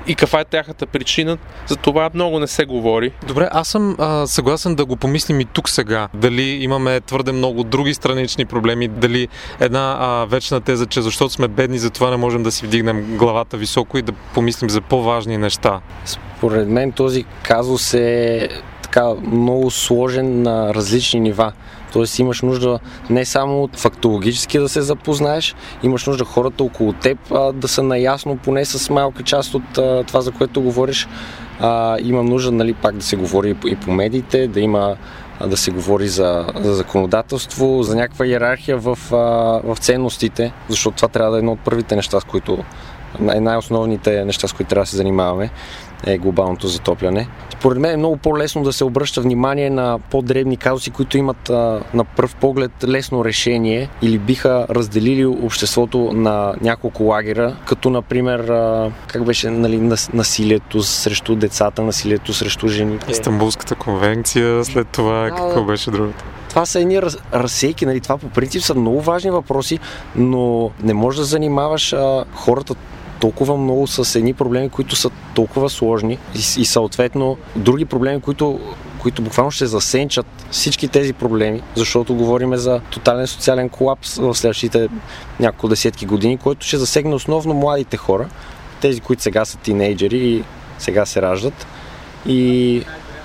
и 0.08 0.16
каква 0.16 0.40
е 0.40 0.46
тяхната 0.46 0.86
причина, 0.86 1.38
за 1.68 1.76
това 1.76 2.10
много 2.14 2.40
не 2.40 2.48
се 2.48 2.66
говори. 2.66 3.12
Добре, 3.28 3.50
аз 3.52 3.68
съм 3.68 3.96
а, 4.00 4.28
съгласен 4.28 4.76
да 4.76 4.86
го 4.86 4.96
помислим 4.96 5.40
и 5.40 5.46
тук 5.46 5.70
сега. 5.70 6.08
Дали 6.14 6.44
имаме 6.44 7.02
твърде 7.02 7.32
много 7.32 7.64
други 7.64 7.94
странични 7.94 8.46
проблеми, 8.46 8.88
дали 8.88 9.28
една 9.60 9.98
а, 10.00 10.26
вечна 10.26 10.62
теза, 10.62 10.86
че 10.86 11.02
защото 11.02 11.34
сме 11.34 11.48
бедни, 11.48 11.78
затова 11.78 12.10
не 12.10 12.18
можем 12.18 12.44
да 12.44 12.52
си 12.52 12.66
вдигнем 12.66 13.18
главата 13.18 13.58
високо 13.58 13.98
и 13.98 14.02
да 14.02 14.12
помислим 14.12 14.70
за 14.70 14.82
по-важни 14.82 15.38
неща. 15.38 15.80
Според 16.06 16.68
мен 16.68 16.92
този 16.92 17.26
казус 17.44 17.94
е 17.94 18.50
така 18.82 19.14
много 19.32 19.72
сложен 19.72 20.42
на 20.42 20.74
различни 20.74 21.20
нива. 21.20 21.52
Тоест 21.94 22.20
имаш 22.20 22.42
нужда 22.42 22.80
не 23.10 23.26
само 23.26 23.70
фактологически 23.76 24.60
да 24.60 24.70
се 24.70 24.82
запознаеш, 24.82 25.56
имаш 25.84 26.06
нужда 26.06 26.26
хората 26.26 26.64
около 26.64 26.94
теб 26.94 27.18
а, 27.32 27.54
да 27.54 27.68
са 27.68 27.84
наясно 27.84 28.38
поне 28.38 28.66
с 28.66 28.90
малка 28.90 29.24
част 29.24 29.54
от 29.54 29.78
а, 29.78 30.04
това, 30.04 30.22
за 30.22 30.32
което 30.32 30.62
говориш. 30.62 31.08
А, 31.60 31.98
имам 32.00 32.26
нужда 32.26 32.52
нали, 32.52 32.74
пак 32.74 32.96
да 32.96 33.04
се 33.04 33.16
говори 33.16 33.56
и 33.66 33.76
по 33.76 33.92
медиите, 33.92 34.48
да 34.48 34.60
има 34.60 34.96
да 35.46 35.58
се 35.58 35.72
говори 35.72 36.08
за, 36.08 36.46
за 36.56 36.76
законодателство, 36.76 37.84
за 37.84 37.96
някаква 37.96 38.26
иерархия 38.26 38.78
в, 38.78 39.00
а, 39.12 39.16
в 39.74 39.78
ценностите, 39.80 40.54
защото 40.70 40.96
това 40.96 41.08
трябва 41.08 41.32
да 41.32 41.38
е 41.38 41.40
едно 41.40 41.52
от 41.52 41.60
първите 41.60 41.96
неща, 41.96 42.20
с 42.20 42.24
които 42.24 42.64
най-основните 43.20 44.26
неща, 44.26 44.48
с 44.48 44.54
които 44.54 44.70
трябва 44.70 44.84
да 44.84 44.90
се 44.90 44.98
занимаваме 44.98 45.50
е 46.06 46.18
глобалното 46.18 46.68
затопляне. 46.68 47.28
Според 47.54 47.80
мен 47.80 47.92
е 47.92 47.98
много 47.98 48.18
по-лесно 48.18 48.64
да 48.64 48.74
се 48.74 48.84
обръща 48.84 49.22
внимание 49.22 49.70
на 49.70 50.00
по-дребни 50.12 50.58
казуси, 50.58 50.92
които 50.92 51.18
имат 51.18 51.50
а, 51.50 51.82
на 51.94 52.04
пръв 52.04 52.36
поглед 52.36 52.72
лесно 52.88 53.26
решение 53.26 53.90
или 54.02 54.18
биха 54.18 54.66
разделили 54.70 55.26
обществото 55.26 56.12
на 56.14 56.56
няколко 56.62 57.04
лагера, 57.04 57.56
като 57.68 57.90
например, 57.90 58.40
а, 58.40 58.92
как 59.08 59.26
беше 59.26 59.50
нали, 59.50 59.98
насилието 60.14 60.84
срещу 60.84 61.36
децата, 61.36 61.82
насилието 61.82 62.34
срещу 62.34 62.68
жените. 62.68 63.12
Истанбулската 63.12 63.76
конвенция, 63.76 64.66
след 64.66 64.88
това 64.88 65.28
а, 65.32 65.36
какво 65.36 65.64
беше 65.64 65.92
другото? 65.92 66.24
това 66.50 66.66
са 66.66 66.80
едни 66.80 67.02
раз, 67.02 67.18
разсейки, 67.34 67.86
нали? 67.86 68.02
това 68.02 68.18
по 68.18 68.30
принцип 68.30 68.64
са 68.64 68.76
много 68.76 69.02
важни 69.02 69.32
въпроси, 69.32 69.80
но 70.16 70.72
не 70.84 70.94
можеш 70.94 71.20
да 71.20 71.26
занимаваш 71.26 71.94
а, 71.94 72.26
хората 72.34 72.76
толкова 73.20 73.58
много 73.58 73.88
с 73.88 74.16
едни 74.16 74.34
проблеми, 74.34 74.70
които 74.70 74.96
са 74.96 75.10
толкова 75.36 75.70
сложни 75.70 76.18
и, 76.36 76.62
и 76.62 76.66
съответно 76.66 77.38
други 77.56 77.86
проблеми, 77.86 78.22
които 78.22 78.60
които 79.02 79.22
буквално 79.22 79.52
ще 79.52 79.66
засенчат 79.66 80.26
всички 80.52 80.88
тези 80.88 81.14
проблеми, 81.14 81.62
защото 81.76 82.16
говорим 82.16 82.56
за 82.56 82.82
тотален 82.90 83.28
социален 83.28 83.70
колапс 83.70 84.16
в 84.16 84.36
следващите 84.36 84.88
няколко 85.40 85.68
десетки 85.68 86.06
години, 86.06 86.38
който 86.38 86.66
ще 86.66 86.78
засегне 86.78 87.16
основно 87.16 87.54
младите 87.54 87.98
хора, 87.98 88.30
тези, 88.82 89.02
които 89.02 89.24
сега 89.24 89.46
са 89.46 89.58
тинейджери 89.58 90.18
и 90.18 90.44
сега 90.80 91.06
се 91.06 91.22
раждат. 91.22 91.68
И 92.26 92.84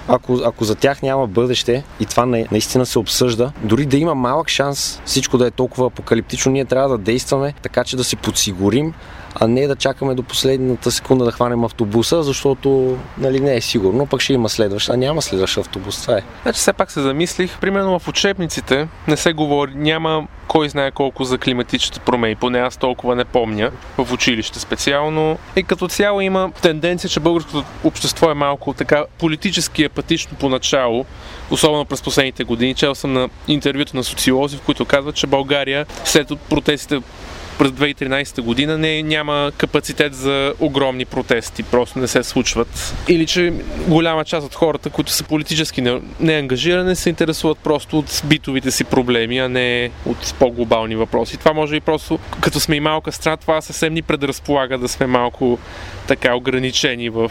ако, 0.09 0.41
ако 0.45 0.65
за 0.65 0.75
тях 0.75 1.03
няма 1.03 1.27
бъдеще 1.27 1.85
и 2.01 2.07
това 2.07 2.27
наистина 2.27 2.87
се 2.87 2.99
обсъжда, 2.99 3.53
дори 3.63 3.87
да 3.87 3.97
има 3.97 4.15
малък 4.15 4.49
шанс 4.49 5.01
всичко 5.05 5.39
да 5.39 5.47
е 5.47 5.51
толкова 5.51 5.87
апокалиптично, 5.87 6.53
ние 6.53 6.65
трябва 6.65 6.89
да 6.89 6.99
действаме 6.99 7.55
така, 7.63 7.85
че 7.85 7.97
да 7.97 8.05
се 8.05 8.17
подсигурим, 8.17 8.95
а 9.35 9.49
не 9.49 9.67
да 9.67 9.77
чакаме 9.77 10.15
до 10.15 10.23
последната 10.23 10.91
секунда 10.91 11.25
да 11.25 11.33
хванем 11.33 11.65
автобуса, 11.65 12.23
защото 12.23 12.99
нали, 13.19 13.41
не 13.41 13.57
е 13.57 13.61
сигурно, 13.61 14.07
пък 14.07 14.21
ще 14.21 14.33
има 14.33 14.49
следващ, 14.49 14.89
а 14.89 14.97
няма 14.97 15.23
следващ 15.23 15.59
автобус. 15.59 16.03
Това 16.03 16.19
е. 16.19 16.23
Значи 16.43 16.59
все 16.59 16.73
пак 16.73 16.91
се 16.91 17.01
замислих, 17.01 17.59
примерно 17.59 17.99
в 17.99 18.09
учебниците 18.09 18.89
не 19.09 19.17
се 19.17 19.33
говори, 19.33 19.73
няма 19.75 20.27
кой 20.49 20.69
знае 20.69 20.91
колко 20.91 21.25
за 21.25 21.39
климатичните 21.39 22.01
промени, 22.01 22.35
поне 22.35 22.59
аз 22.59 22.77
толкова 22.77 23.17
не 23.17 23.25
помня, 23.25 23.71
в 23.99 24.13
училище 24.13 24.61
специално. 24.61 25.39
И 25.57 25.63
като 25.63 25.89
цяло 25.89 26.21
има 26.21 26.51
тенденция, 26.63 27.11
че 27.11 27.21
българското 27.21 27.65
общество 27.85 28.31
е 28.31 28.35
малко 28.35 28.73
така 28.73 29.05
политически 29.19 29.85
апатично 29.85 30.37
поначало, 30.37 31.05
особено 31.51 31.85
през 31.85 32.03
последните 32.03 32.45
години. 32.45 32.75
Чел 32.75 32.95
съм 32.95 33.13
на 33.13 33.29
интервюто 33.49 33.97
на 33.97 34.05
социолози, 34.05 34.57
в 34.57 34.61
които 34.61 34.85
казват, 34.85 35.15
че 35.15 35.27
България 35.27 35.87
след 36.05 36.29
протестите 36.49 37.01
през 37.63 37.71
2013 37.71 38.41
година 38.41 38.79
не, 38.79 39.03
няма 39.03 39.53
капацитет 39.57 40.15
за 40.15 40.55
огромни 40.61 41.05
протести, 41.05 41.63
просто 41.63 41.99
не 41.99 42.09
се 42.09 42.23
случват. 42.23 42.95
Или 43.09 43.27
че 43.27 43.53
голяма 43.89 44.25
част 44.25 44.47
от 44.47 44.55
хората, 44.55 44.91
които 44.91 45.13
са 45.13 45.25
политически 45.25 46.01
неангажирани, 46.21 46.97
се 46.97 47.09
интересуват 47.09 47.59
просто 47.59 47.99
от 47.99 48.23
битовите 48.25 48.71
си 48.71 48.85
проблеми, 48.85 49.39
а 49.39 49.49
не 49.49 49.91
от 50.07 50.35
по-глобални 50.39 50.97
въпроси. 50.97 51.37
Това 51.37 51.53
може 51.53 51.77
и 51.77 51.81
просто, 51.81 52.19
като 52.41 52.61
сме 52.61 52.77
и 52.77 52.81
малка 52.81 53.13
страна, 53.13 53.37
това 53.37 53.61
съвсем 53.61 53.95
ни 53.95 54.03
предразполага 54.03 54.79
да 54.79 54.89
сме 54.89 55.07
малко 55.07 55.59
така 56.09 56.35
ограничени 56.35 57.09
в, 57.11 57.31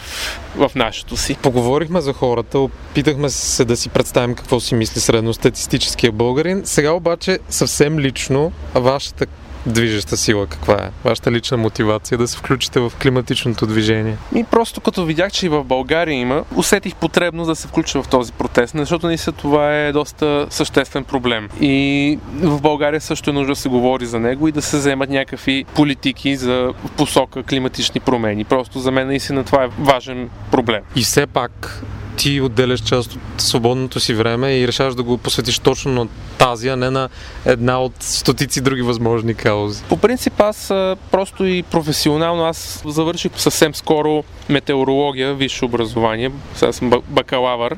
в 0.56 0.70
нашето 0.74 1.16
си. 1.16 1.36
Поговорихме 1.42 2.00
за 2.00 2.12
хората, 2.12 2.58
опитахме 2.58 3.28
се 3.28 3.64
да 3.64 3.76
си 3.76 3.88
представим 3.88 4.34
какво 4.34 4.60
си 4.60 4.74
мисли 4.74 5.00
средностатистическия 5.00 6.12
българин. 6.12 6.62
Сега 6.64 6.92
обаче 6.92 7.38
съвсем 7.48 7.98
лично 7.98 8.52
вашата 8.74 9.26
движеща 9.66 10.16
сила 10.16 10.46
каква 10.46 10.74
е? 10.74 10.90
Вашата 11.04 11.32
лична 11.32 11.56
мотивация 11.56 12.18
да 12.18 12.28
се 12.28 12.36
включите 12.38 12.80
в 12.80 12.92
климатичното 13.02 13.66
движение? 13.66 14.16
И 14.34 14.44
просто 14.44 14.80
като 14.80 15.04
видях, 15.04 15.32
че 15.32 15.46
и 15.46 15.48
в 15.48 15.64
България 15.64 16.14
има, 16.14 16.44
усетих 16.56 16.94
потребност 16.94 17.48
да 17.48 17.56
се 17.56 17.68
включа 17.68 18.02
в 18.02 18.08
този 18.08 18.32
протест, 18.32 18.74
защото 18.76 19.06
наистина 19.06 19.36
това 19.36 19.76
е 19.76 19.92
доста 19.92 20.46
съществен 20.50 21.04
проблем. 21.04 21.48
И 21.60 22.18
в 22.32 22.60
България 22.60 23.00
също 23.00 23.30
е 23.30 23.32
нужно 23.32 23.52
да 23.52 23.60
се 23.60 23.68
говори 23.68 24.06
за 24.06 24.20
него 24.20 24.48
и 24.48 24.52
да 24.52 24.62
се 24.62 24.76
вземат 24.76 25.10
някакви 25.10 25.64
политики 25.74 26.36
за 26.36 26.72
посока 26.96 27.42
климатични 27.42 28.00
промени. 28.00 28.44
Просто 28.44 28.78
за 28.78 28.90
мен 28.90 29.06
наистина 29.06 29.44
това 29.44 29.64
е 29.64 29.68
важен 29.78 30.30
проблем. 30.50 30.82
И 30.96 31.02
все 31.02 31.26
пак 31.26 31.82
ти 32.16 32.40
отделяш 32.40 32.80
част 32.80 33.12
от 33.12 33.20
свободното 33.38 34.00
си 34.00 34.14
време 34.14 34.56
и 34.56 34.68
решаваш 34.68 34.94
да 34.94 35.02
го 35.02 35.18
посветиш 35.18 35.58
точно 35.58 35.92
на 35.92 36.08
тази, 36.38 36.68
а 36.68 36.76
не 36.76 36.90
на 36.90 37.08
една 37.46 37.80
от 37.80 37.92
стотици 38.00 38.60
други 38.60 38.82
възможни 38.82 39.34
каузи. 39.34 39.82
По 39.88 39.96
принцип 39.96 40.40
аз 40.40 40.68
просто 41.10 41.44
и 41.44 41.62
професионално 41.62 42.44
аз 42.44 42.82
завърших 42.86 43.32
съвсем 43.36 43.74
скоро 43.74 44.24
метеорология, 44.48 45.34
висше 45.34 45.64
образование, 45.64 46.30
сега 46.54 46.72
съм 46.72 46.92
бакалавър 47.08 47.76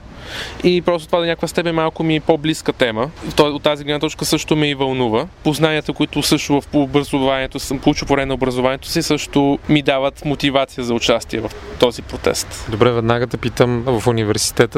и 0.64 0.83
просто 0.83 1.07
това 1.07 1.19
до 1.19 1.25
някаква 1.25 1.49
степен 1.49 1.75
малко 1.75 2.03
ми 2.03 2.17
е 2.17 2.21
по-близка 2.21 2.73
тема. 2.73 3.11
От 3.41 3.62
тази 3.62 3.85
гледна 3.85 4.00
точка 4.00 4.25
също 4.25 4.57
ме 4.57 4.69
и 4.69 4.75
вълнува. 4.75 5.26
Познанията, 5.45 5.93
които 5.93 6.23
също 6.23 6.61
в 6.61 6.64
образованието 6.73 7.59
съм 7.59 7.79
получил 7.79 8.07
по 8.07 8.12
време 8.12 8.26
на 8.26 8.35
образованието 8.35 8.88
си, 8.88 9.03
също 9.03 9.59
ми 9.69 9.83
дават 9.83 10.25
мотивация 10.25 10.85
за 10.85 10.95
участие 10.95 11.41
в 11.41 11.50
този 11.79 12.03
протест. 12.03 12.67
Добре, 12.69 12.93
веднага 12.93 13.26
те 13.26 13.37
питам 13.37 13.83
в 13.87 14.07
университета, 14.07 14.24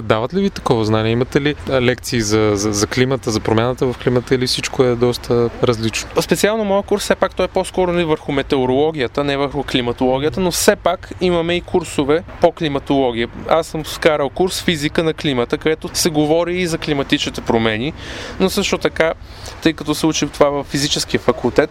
дават 0.02 0.34
ли 0.34 0.40
ви 0.40 0.50
такова 0.50 0.84
знание? 0.84 1.12
Имате 1.12 1.40
ли 1.40 1.54
лекции 1.68 2.20
за, 2.20 2.52
за, 2.54 2.72
за 2.72 2.86
климата, 2.86 3.30
за 3.30 3.40
промяната 3.40 3.86
в 3.86 3.98
климата 3.98 4.34
или 4.34 4.46
всичко 4.46 4.82
е 4.82 4.94
доста 4.94 5.50
различно? 5.62 6.10
Специално 6.20 6.64
моят 6.64 6.86
курс 6.86 7.02
все 7.02 7.14
пак 7.14 7.34
той 7.34 7.44
е 7.44 7.48
по-скоро 7.48 7.92
не 7.92 8.04
върху 8.04 8.32
метеорологията, 8.32 9.24
не 9.24 9.36
върху 9.36 9.62
климатологията, 9.62 10.40
но 10.40 10.50
все 10.50 10.76
пак 10.76 11.10
имаме 11.20 11.54
и 11.54 11.60
курсове 11.60 12.22
по 12.40 12.52
климатология. 12.52 13.28
Аз 13.48 13.66
съм 13.66 13.86
скарал 13.86 14.30
курс 14.30 14.62
физика 14.62 15.04
на 15.04 15.14
климата, 15.14 15.58
където 15.58 15.90
се 15.92 16.10
говори 16.10 16.56
и 16.56 16.66
за 16.66 16.78
климатичните 16.78 17.40
промени, 17.40 17.92
но 18.40 18.50
също 18.50 18.78
така, 18.78 19.14
тъй 19.62 19.72
като 19.72 19.94
се 19.94 20.06
учи 20.06 20.28
това 20.28 20.50
в 20.50 20.64
физическия 20.64 21.20
факултет, 21.20 21.70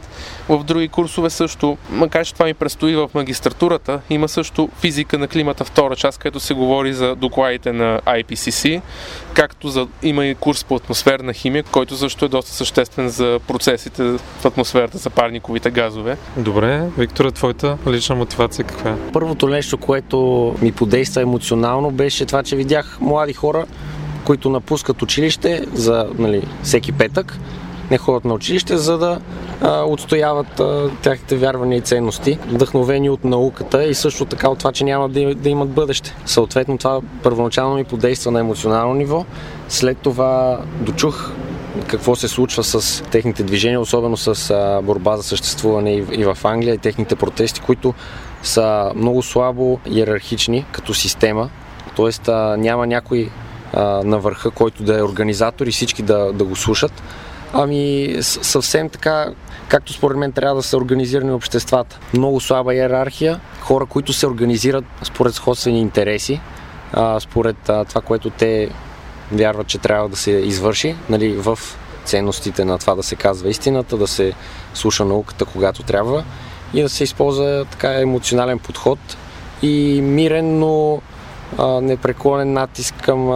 в 0.50 0.64
други 0.64 0.88
курсове 0.88 1.30
също, 1.30 1.78
макар 1.90 2.26
че 2.26 2.34
това 2.34 2.46
ми 2.46 2.54
предстои 2.54 2.96
в 2.96 3.10
магистратурата, 3.14 4.02
има 4.10 4.28
също 4.28 4.70
физика 4.80 5.18
на 5.18 5.28
климата 5.28 5.66
втора 5.66 5.96
част, 5.96 6.20
където 6.20 6.40
се 6.40 6.54
говори 6.54 6.94
за 6.94 7.16
докладите 7.16 7.65
на 7.74 8.02
IPCC, 8.06 8.82
както 9.34 9.68
за, 9.68 9.88
има 10.04 10.26
и 10.26 10.36
курс 10.36 10.64
по 10.64 10.76
атмосферна 10.76 11.34
химия, 11.34 11.64
който 11.64 11.98
също 11.98 12.26
е 12.26 12.28
доста 12.28 12.52
съществен 12.52 13.10
за 13.10 13.40
процесите 13.48 14.04
в 14.40 14.46
атмосферата, 14.46 14.98
за 14.98 15.10
парниковите 15.10 15.72
газове. 15.72 16.18
Добре, 16.38 16.84
Виктора, 16.98 17.32
твоята 17.32 17.78
лична 17.88 18.16
мотивация 18.16 18.66
каква 18.66 18.92
е? 18.92 18.96
Първото 19.14 19.48
нещо, 19.48 19.78
което 19.78 20.56
ми 20.62 20.72
подейства 20.72 21.22
емоционално, 21.22 21.92
беше 21.92 22.26
това, 22.26 22.44
че 22.44 22.56
видях 22.56 22.98
млади 23.02 23.34
хора, 23.34 23.66
които 24.26 24.50
напускат 24.50 25.02
училище 25.02 25.66
за 25.74 26.10
нали, 26.18 26.48
всеки 26.64 26.92
петък, 26.92 27.40
не 27.92 27.98
ходят 27.98 28.26
на 28.26 28.34
училище, 28.34 28.78
за 28.78 28.98
да 28.98 29.20
а, 29.62 29.84
отстояват 29.84 30.60
а, 30.60 30.90
тяхните 31.02 31.36
вярвания 31.36 31.78
и 31.78 31.82
ценности, 31.82 32.40
вдъхновени 32.48 33.10
от 33.10 33.24
науката 33.24 33.86
и 33.86 33.94
също 33.94 34.26
така 34.26 34.50
от 34.50 34.60
това, 34.60 34.72
че 34.72 34.84
няма 34.84 35.10
да, 35.10 35.36
да 35.36 35.50
имат 35.50 35.70
бъдеще. 35.70 36.16
Съответно, 36.26 36.78
това 36.78 37.02
първоначално 37.24 37.76
ми 37.76 37.84
подейства 37.84 38.32
на 38.32 38.40
емоционално 38.40 38.94
ниво. 38.94 39.26
След 39.70 39.98
това 39.98 40.60
дочух 40.80 41.32
какво 41.88 42.16
се 42.16 42.28
случва 42.28 42.64
с 42.64 43.04
техните 43.04 43.44
движения, 43.44 43.82
особено 43.82 44.18
с 44.18 44.50
а, 44.50 44.82
борба 44.82 45.18
за 45.18 45.24
съществуване 45.24 45.94
и, 45.96 46.06
и 46.12 46.26
в 46.26 46.38
Англия 46.44 46.74
и 46.74 46.78
техните 46.78 47.16
протести, 47.16 47.62
които 47.62 47.94
са 48.44 48.92
много 48.96 49.24
слабо 49.24 49.80
иерархични 49.86 50.66
като 50.72 50.94
система. 50.94 51.50
Тоест 51.96 52.28
а, 52.28 52.58
няма 52.58 52.88
някой 52.88 53.30
на 54.04 54.20
върха, 54.20 54.52
който 54.52 54.84
да 54.84 55.00
е 55.00 55.04
организатор 55.04 55.68
и 55.68 55.72
всички 55.72 56.02
да, 56.02 56.34
да 56.34 56.44
го 56.44 56.56
слушат. 56.56 57.04
Ами 57.58 58.16
съвсем 58.22 58.90
така, 58.90 59.28
както 59.68 59.94
според 59.94 60.18
мен 60.18 60.32
трябва 60.32 60.56
да 60.56 60.64
са 60.64 60.78
организирани 60.78 61.32
обществата. 61.32 62.00
Много 62.14 62.40
слаба 62.40 62.76
иерархия, 62.76 63.40
хора, 63.62 63.86
които 63.86 64.14
се 64.14 64.28
организират 64.28 64.86
според 65.04 65.34
сходствени 65.34 65.82
интереси, 65.82 66.42
според 67.20 67.58
това, 67.64 68.02
което 68.06 68.30
те 68.30 68.70
вярват, 69.32 69.68
че 69.68 69.78
трябва 69.78 70.10
да 70.10 70.16
се 70.16 70.32
извърши, 70.32 70.96
нали, 71.10 71.32
в 71.32 71.60
ценностите 72.06 72.66
на 72.66 72.78
това 72.78 72.96
да 72.96 73.04
се 73.04 73.16
казва 73.16 73.50
истината, 73.50 73.98
да 73.98 74.08
се 74.08 74.34
слуша 74.74 75.06
науката 75.06 75.46
когато 75.46 75.84
трябва 75.84 76.24
и 76.74 76.82
да 76.82 76.90
се 76.90 77.04
използва 77.04 77.66
така 77.72 78.02
емоционален 78.02 78.60
подход 78.60 79.00
и 79.62 80.02
мирен, 80.02 80.60
но 80.60 81.02
непреклонен 81.82 82.54
натиск 82.54 82.96
към, 83.04 83.28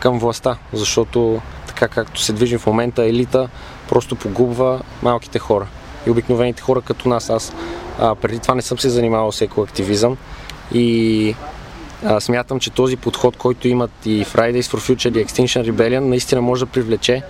към 0.00 0.18
властта, 0.18 0.56
защото 0.72 1.40
така 1.76 1.88
както 1.88 2.20
се 2.20 2.32
движим 2.32 2.58
в 2.58 2.66
момента, 2.66 3.04
елита 3.04 3.48
просто 3.88 4.16
погубва 4.16 4.80
малките 5.02 5.38
хора 5.38 5.66
и 6.06 6.10
обикновените 6.10 6.62
хора 6.62 6.80
като 6.80 7.08
нас. 7.08 7.30
Аз 7.30 7.52
а, 7.98 8.14
преди 8.14 8.38
това 8.38 8.54
не 8.54 8.62
съм 8.62 8.78
се 8.78 8.90
занимавал 8.90 9.32
с 9.32 9.40
екоактивизъм 9.40 10.16
и 10.74 11.34
а, 12.04 12.20
смятам, 12.20 12.60
че 12.60 12.70
този 12.70 12.96
подход, 12.96 13.36
който 13.36 13.68
имат 13.68 13.90
и 14.06 14.24
Fridays 14.24 14.62
for 14.62 14.94
Future 14.94 15.20
и 15.20 15.26
Extinction 15.26 15.70
Rebellion, 15.70 16.00
наистина 16.00 16.40
може 16.40 16.64
да 16.64 16.70
привлече 16.70 17.22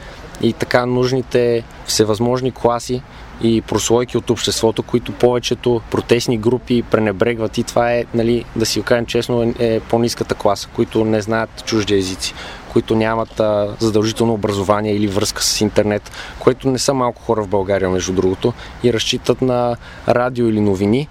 и 0.42 0.52
така 0.52 0.86
нужните 0.86 1.64
всевъзможни 1.86 2.52
класи 2.52 3.02
и 3.42 3.62
прослойки 3.62 4.18
от 4.18 4.30
обществото, 4.30 4.82
които 4.82 5.12
повечето 5.12 5.80
протестни 5.90 6.38
групи 6.38 6.82
пренебрегват 6.82 7.58
и 7.58 7.62
това 7.62 7.92
е, 7.92 8.04
нали, 8.14 8.44
да 8.56 8.66
си 8.66 8.78
го 8.78 8.84
кажем 8.84 9.06
честно, 9.06 9.42
е, 9.42 9.74
е 9.74 9.80
по-низката 9.80 10.34
класа, 10.34 10.68
които 10.74 11.04
не 11.04 11.20
знаят 11.20 11.64
чужди 11.64 11.94
езици, 11.94 12.34
които 12.72 12.96
нямат 12.96 13.40
а, 13.40 13.76
задължително 13.78 14.32
образование 14.32 14.94
или 14.94 15.06
връзка 15.06 15.42
с 15.42 15.60
интернет, 15.60 16.10
което 16.38 16.70
не 16.70 16.78
са 16.78 16.94
малко 16.94 17.22
хора 17.22 17.42
в 17.42 17.48
България, 17.48 17.90
между 17.90 18.12
другото, 18.12 18.52
и 18.82 18.92
разчитат 18.92 19.42
на 19.42 19.76
радио 20.08 20.48
или 20.48 20.60
новини, 20.60 21.08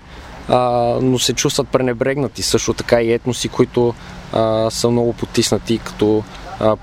а, 0.49 0.59
но 1.01 1.19
се 1.19 1.33
чувстват 1.33 1.67
пренебрегнати. 1.67 2.43
Също 2.43 2.73
така 2.73 3.01
и 3.01 3.13
етноси, 3.13 3.49
които 3.49 3.93
а, 4.33 4.69
са 4.69 4.89
много 4.89 5.13
потиснати, 5.13 5.77
като 5.77 6.23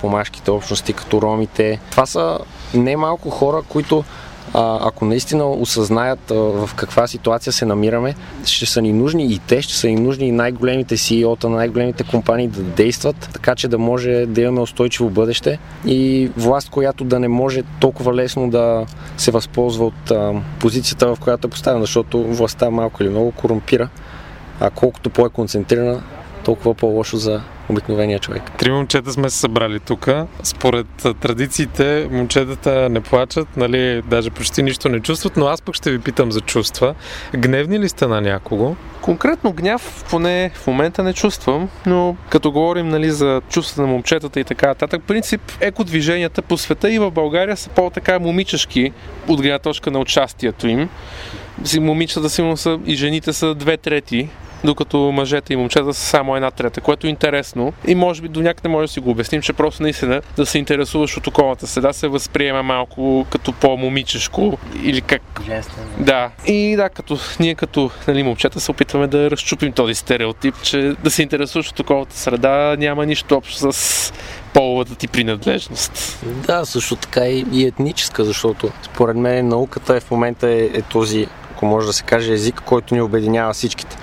помашките 0.01 0.51
общности, 0.51 0.93
като 0.93 1.23
ромите. 1.23 1.81
Това 1.91 2.07
са 2.07 2.39
немалко 2.75 3.31
хора, 3.31 3.63
които 3.69 4.05
ако 4.55 5.05
наистина 5.05 5.51
осъзнаят 5.51 6.21
в 6.31 6.71
каква 6.77 7.07
ситуация 7.07 7.53
се 7.53 7.67
намираме, 7.67 8.15
ще 8.45 8.67
са 8.67 8.83
ни 8.83 8.93
нужни 8.93 9.33
и 9.33 9.39
те, 9.39 9.63
ще 9.63 9.75
са 9.75 9.89
ни 9.89 9.95
нужни 9.95 10.27
и 10.27 10.33
най-големите 10.33 10.97
CEO-та 10.97 11.49
на 11.49 11.57
най-големите 11.57 12.05
компании 12.05 12.49
да 12.49 12.63
действат, 12.63 13.29
така 13.33 13.55
че 13.55 13.69
да 13.69 13.79
може 13.79 14.27
да 14.27 14.41
имаме 14.41 14.61
устойчиво 14.61 15.11
бъдеще 15.11 15.59
и 15.87 16.31
власт, 16.37 16.71
която 16.71 17.05
да 17.05 17.21
не 17.21 17.29
може 17.29 17.63
толкова 17.81 18.15
лесно 18.15 18.51
да 18.51 18.87
се 19.17 19.31
възползва 19.31 19.85
от 19.85 20.13
позицията, 20.59 21.15
в 21.15 21.21
която 21.21 21.47
е 21.47 21.51
поставена, 21.51 21.81
защото 21.81 22.23
властта 22.23 22.71
малко 22.71 23.03
или 23.03 23.11
много 23.11 23.33
корумпира, 23.33 23.89
а 24.61 24.71
колкото 24.71 25.11
по-е 25.11 25.29
концентрирана, 25.29 26.03
толкова 26.45 26.75
по-лошо 26.75 27.17
за 27.17 27.41
обикновения 27.69 28.19
човек. 28.19 28.43
Три 28.59 28.71
момчета 28.71 29.13
сме 29.13 29.31
се 29.31 29.39
събрали 29.39 29.81
тук. 29.81 30.09
Според 30.43 30.87
традициите, 31.21 32.09
момчетата 32.11 32.89
не 32.89 33.01
плачат, 33.01 33.57
нали, 33.57 34.03
даже 34.03 34.31
почти 34.31 34.63
нищо 34.63 34.89
не 34.89 35.01
чувстват, 35.01 35.37
но 35.37 35.47
аз 35.47 35.63
пък 35.63 35.75
ще 35.75 35.91
ви 35.91 35.99
питам 35.99 36.33
за 36.33 36.41
чувства. 36.41 36.95
Гневни 37.37 37.79
ли 37.79 37.89
сте 37.89 38.07
на 38.07 38.21
някого? 38.21 38.77
Конкретно 39.01 39.53
гняв 39.53 40.05
поне 40.11 40.51
в 40.55 40.67
момента 40.67 41.03
не 41.03 41.13
чувствам, 41.13 41.69
но 41.87 42.17
като 42.31 42.53
говорим 42.53 42.89
нали, 42.89 43.11
за 43.11 43.41
чувствата 43.49 43.83
на 43.83 43.89
момчетата 43.89 44.41
и 44.41 44.45
така 44.45 44.67
нататък, 44.67 45.03
принцип 45.07 45.41
екодвиженията 45.61 46.43
по 46.43 46.57
света 46.57 46.93
и 46.93 46.99
в 46.99 47.11
България 47.11 47.57
са 47.57 47.71
по-така 47.71 48.19
момичешки 48.19 48.93
от 49.29 49.43
гледна 49.43 49.59
точка 49.59 49.91
на 49.91 49.99
участието 49.99 50.69
им. 50.69 50.89
Момичета 51.81 52.31
сигурно 52.31 52.57
са 52.57 52.79
и 52.87 52.95
жените 52.95 53.33
са 53.33 53.55
две 53.55 53.77
трети 53.77 54.29
докато 54.65 55.13
мъжете 55.13 55.53
и 55.53 55.57
момчета 55.57 55.95
са 55.95 56.01
само 56.01 56.37
една 56.37 56.51
трета, 56.51 56.81
което 56.81 57.07
е 57.07 57.11
интересно 57.11 57.73
и 57.87 57.95
може 57.95 58.23
би 58.23 58.29
до 58.29 58.43
някъде 58.43 58.69
може 58.69 58.87
да 58.87 58.93
си 58.93 59.01
го 59.01 59.11
обясним, 59.11 59.43
че 59.43 59.53
просто 59.53 59.83
наистина 59.83 60.23
да 60.37 60.47
се 60.47 60.59
интересуваш 60.59 61.17
от 61.17 61.27
околната 61.27 61.67
среда 61.67 61.93
се 61.93 62.09
възприема 62.09 62.63
малко 62.63 63.27
като 63.31 63.53
по-момичешко 63.53 64.59
или 64.83 65.01
как. 65.01 65.23
Да. 65.99 66.31
И 66.47 66.77
да, 66.77 66.89
като 66.89 67.19
ние 67.41 67.55
като 67.55 67.91
нали, 68.09 68.23
момчета 68.23 68.61
се 68.61 68.71
опитваме 68.71 69.07
да 69.07 69.31
разчупим 69.31 69.73
този 69.73 69.95
стереотип, 69.95 70.55
че 70.63 70.95
да 71.05 71.11
се 71.11 71.23
интересуваш 71.23 71.71
от 71.71 71.81
околната 71.81 72.17
среда 72.17 72.77
няма 72.79 73.07
нищо 73.07 73.35
общо 73.35 73.73
с 73.73 74.13
половата 74.53 74.95
ти 74.95 75.09
принадлежност. 75.09 76.19
Да, 76.47 76.65
също 76.65 76.97
така 76.97 77.27
и, 77.27 77.67
етническа, 77.67 78.25
защото 78.25 78.71
според 78.83 79.17
мен 79.17 79.49
науката 79.49 79.97
е 79.97 80.01
в 80.01 80.11
момента 80.11 80.49
е, 80.49 80.65
е 80.65 80.83
този, 80.83 81.27
ако 81.53 81.67
може 81.67 81.87
да 81.87 81.93
се 81.93 82.03
каже, 82.03 82.33
език, 82.33 82.63
който 82.65 82.95
ни 82.95 83.01
обединява 83.01 83.53
всичките 83.53 83.97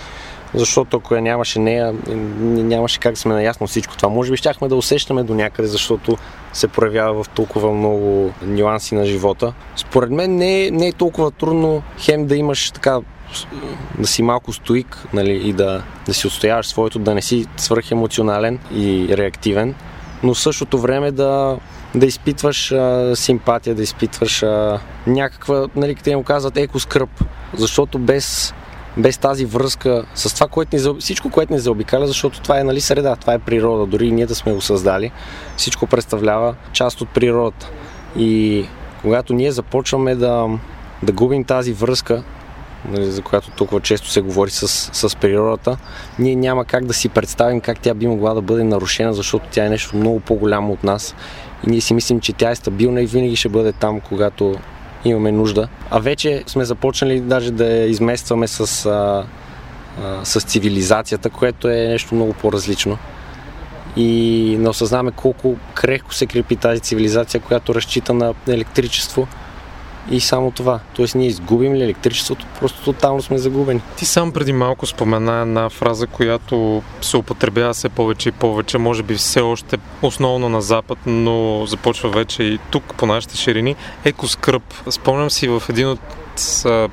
защото 0.53 0.97
ако 0.97 1.15
я 1.15 1.21
нямаше 1.21 1.59
нея, 1.59 1.93
нямаше 2.07 2.99
как 2.99 3.13
да 3.13 3.19
сме 3.19 3.33
наясно 3.33 3.67
всичко 3.67 3.97
това. 3.97 4.09
Може 4.09 4.31
би 4.31 4.37
щяхме 4.37 4.67
да 4.67 4.75
усещаме 4.75 5.23
до 5.23 5.33
някъде, 5.33 5.67
защото 5.67 6.17
се 6.53 6.67
проявява 6.67 7.23
в 7.23 7.29
толкова 7.29 7.71
много 7.71 8.31
нюанси 8.41 8.95
на 8.95 9.05
живота. 9.05 9.53
Според 9.75 10.09
мен 10.09 10.35
не 10.35 10.65
е, 10.65 10.71
не 10.71 10.87
е 10.87 10.91
толкова 10.91 11.31
трудно 11.31 11.83
хем 11.97 12.27
да 12.27 12.35
имаш 12.35 12.71
така 12.71 12.99
да 13.99 14.07
си 14.07 14.23
малко 14.23 14.53
стоик 14.53 15.05
нали, 15.13 15.31
и 15.31 15.53
да, 15.53 15.83
да 16.05 16.13
си 16.13 16.27
отстояваш 16.27 16.67
своето, 16.67 16.99
да 16.99 17.15
не 17.15 17.21
си 17.21 17.45
свръхемоционален 17.57 18.59
и 18.75 19.07
реактивен, 19.17 19.75
но 20.23 20.33
в 20.33 20.39
същото 20.39 20.79
време 20.79 21.11
да, 21.11 21.57
да 21.95 22.05
изпитваш 22.05 22.71
а, 22.71 23.15
симпатия, 23.15 23.75
да 23.75 23.83
изпитваш 23.83 24.43
а, 24.43 24.79
някаква, 25.07 25.67
нали, 25.75 25.95
като 25.95 26.09
им 26.09 26.23
казват, 26.23 26.57
екоскръп, 26.57 27.09
защото 27.53 27.99
без 27.99 28.53
без 28.97 29.17
тази 29.17 29.45
връзка 29.45 30.05
с 30.15 30.33
това, 30.33 30.47
което 30.47 30.75
ни, 30.75 30.99
всичко, 30.99 31.29
което 31.29 31.53
ни 31.53 31.59
заобикаля, 31.59 32.07
защото 32.07 32.41
това 32.41 32.59
е 32.59 32.63
нали, 32.63 32.81
среда, 32.81 33.15
това 33.15 33.33
е 33.33 33.39
природа. 33.39 33.85
Дори 33.85 34.07
и 34.07 34.11
ние 34.11 34.25
да 34.25 34.35
сме 34.35 34.53
го 34.53 34.61
създали, 34.61 35.11
всичко 35.57 35.87
представлява 35.87 36.55
част 36.73 37.01
от 37.01 37.09
природата. 37.09 37.71
И 38.17 38.65
когато 39.01 39.33
ние 39.33 39.51
започваме 39.51 40.15
да, 40.15 40.47
да 41.03 41.11
губим 41.11 41.43
тази 41.43 41.73
връзка, 41.73 42.23
нали, 42.89 43.11
за 43.11 43.21
която 43.21 43.51
толкова 43.51 43.81
често 43.81 44.09
се 44.09 44.21
говори 44.21 44.51
с, 44.51 44.67
с 45.07 45.15
природата, 45.15 45.77
ние 46.19 46.35
няма 46.35 46.65
как 46.65 46.85
да 46.85 46.93
си 46.93 47.09
представим 47.09 47.61
как 47.61 47.79
тя 47.79 47.93
би 47.93 48.07
могла 48.07 48.33
да 48.33 48.41
бъде 48.41 48.63
нарушена, 48.63 49.13
защото 49.13 49.45
тя 49.51 49.65
е 49.65 49.69
нещо 49.69 49.97
много 49.97 50.19
по-голямо 50.19 50.73
от 50.73 50.83
нас. 50.83 51.15
И 51.67 51.69
ние 51.69 51.81
си 51.81 51.93
мислим, 51.93 52.19
че 52.19 52.33
тя 52.33 52.49
е 52.49 52.55
стабилна 52.55 53.01
и 53.01 53.05
винаги 53.05 53.35
ще 53.35 53.49
бъде 53.49 53.71
там, 53.71 53.99
когато 53.99 54.55
имаме 55.05 55.31
нужда. 55.31 55.67
А 55.91 55.99
вече 55.99 56.43
сме 56.47 56.65
започнали 56.65 57.19
даже 57.19 57.51
да 57.51 57.65
я 57.65 57.85
изместваме 57.85 58.47
с, 58.47 58.85
а, 58.85 59.25
а, 60.03 60.25
с 60.25 60.41
цивилизацията, 60.41 61.29
което 61.29 61.67
е 61.69 61.75
нещо 61.75 62.15
много 62.15 62.33
по-различно. 62.33 62.97
И 63.97 64.55
не 64.59 64.69
осъзнаваме 64.69 65.11
колко 65.11 65.55
крехко 65.73 66.13
се 66.13 66.25
крепи 66.25 66.55
тази 66.55 66.81
цивилизация, 66.81 67.41
която 67.41 67.75
разчита 67.75 68.13
на 68.13 68.33
електричество 68.47 69.27
и 70.11 70.19
само 70.19 70.51
това. 70.51 70.79
Тоест 70.95 71.15
ние 71.15 71.27
изгубим 71.27 71.73
ли 71.73 71.83
електричеството, 71.83 72.45
просто 72.59 72.83
тотално 72.83 73.21
сме 73.21 73.37
загубени. 73.37 73.81
Ти 73.97 74.05
сам 74.05 74.31
преди 74.31 74.53
малко 74.53 74.85
спомена 74.85 75.41
една 75.41 75.69
фраза, 75.69 76.07
която 76.07 76.83
се 77.01 77.17
употребява 77.17 77.73
все 77.73 77.89
повече 77.89 78.29
и 78.29 78.31
повече, 78.31 78.77
може 78.77 79.03
би 79.03 79.15
все 79.15 79.41
още 79.41 79.77
основно 80.01 80.49
на 80.49 80.61
Запад, 80.61 80.97
но 81.05 81.65
започва 81.65 82.09
вече 82.09 82.43
и 82.43 82.59
тук 82.71 82.83
по 82.97 83.05
нашите 83.05 83.37
ширини. 83.37 83.75
Екоскръп. 84.05 84.63
Спомням 84.89 85.29
си 85.29 85.47
в 85.47 85.63
един 85.69 85.89
от 85.89 85.99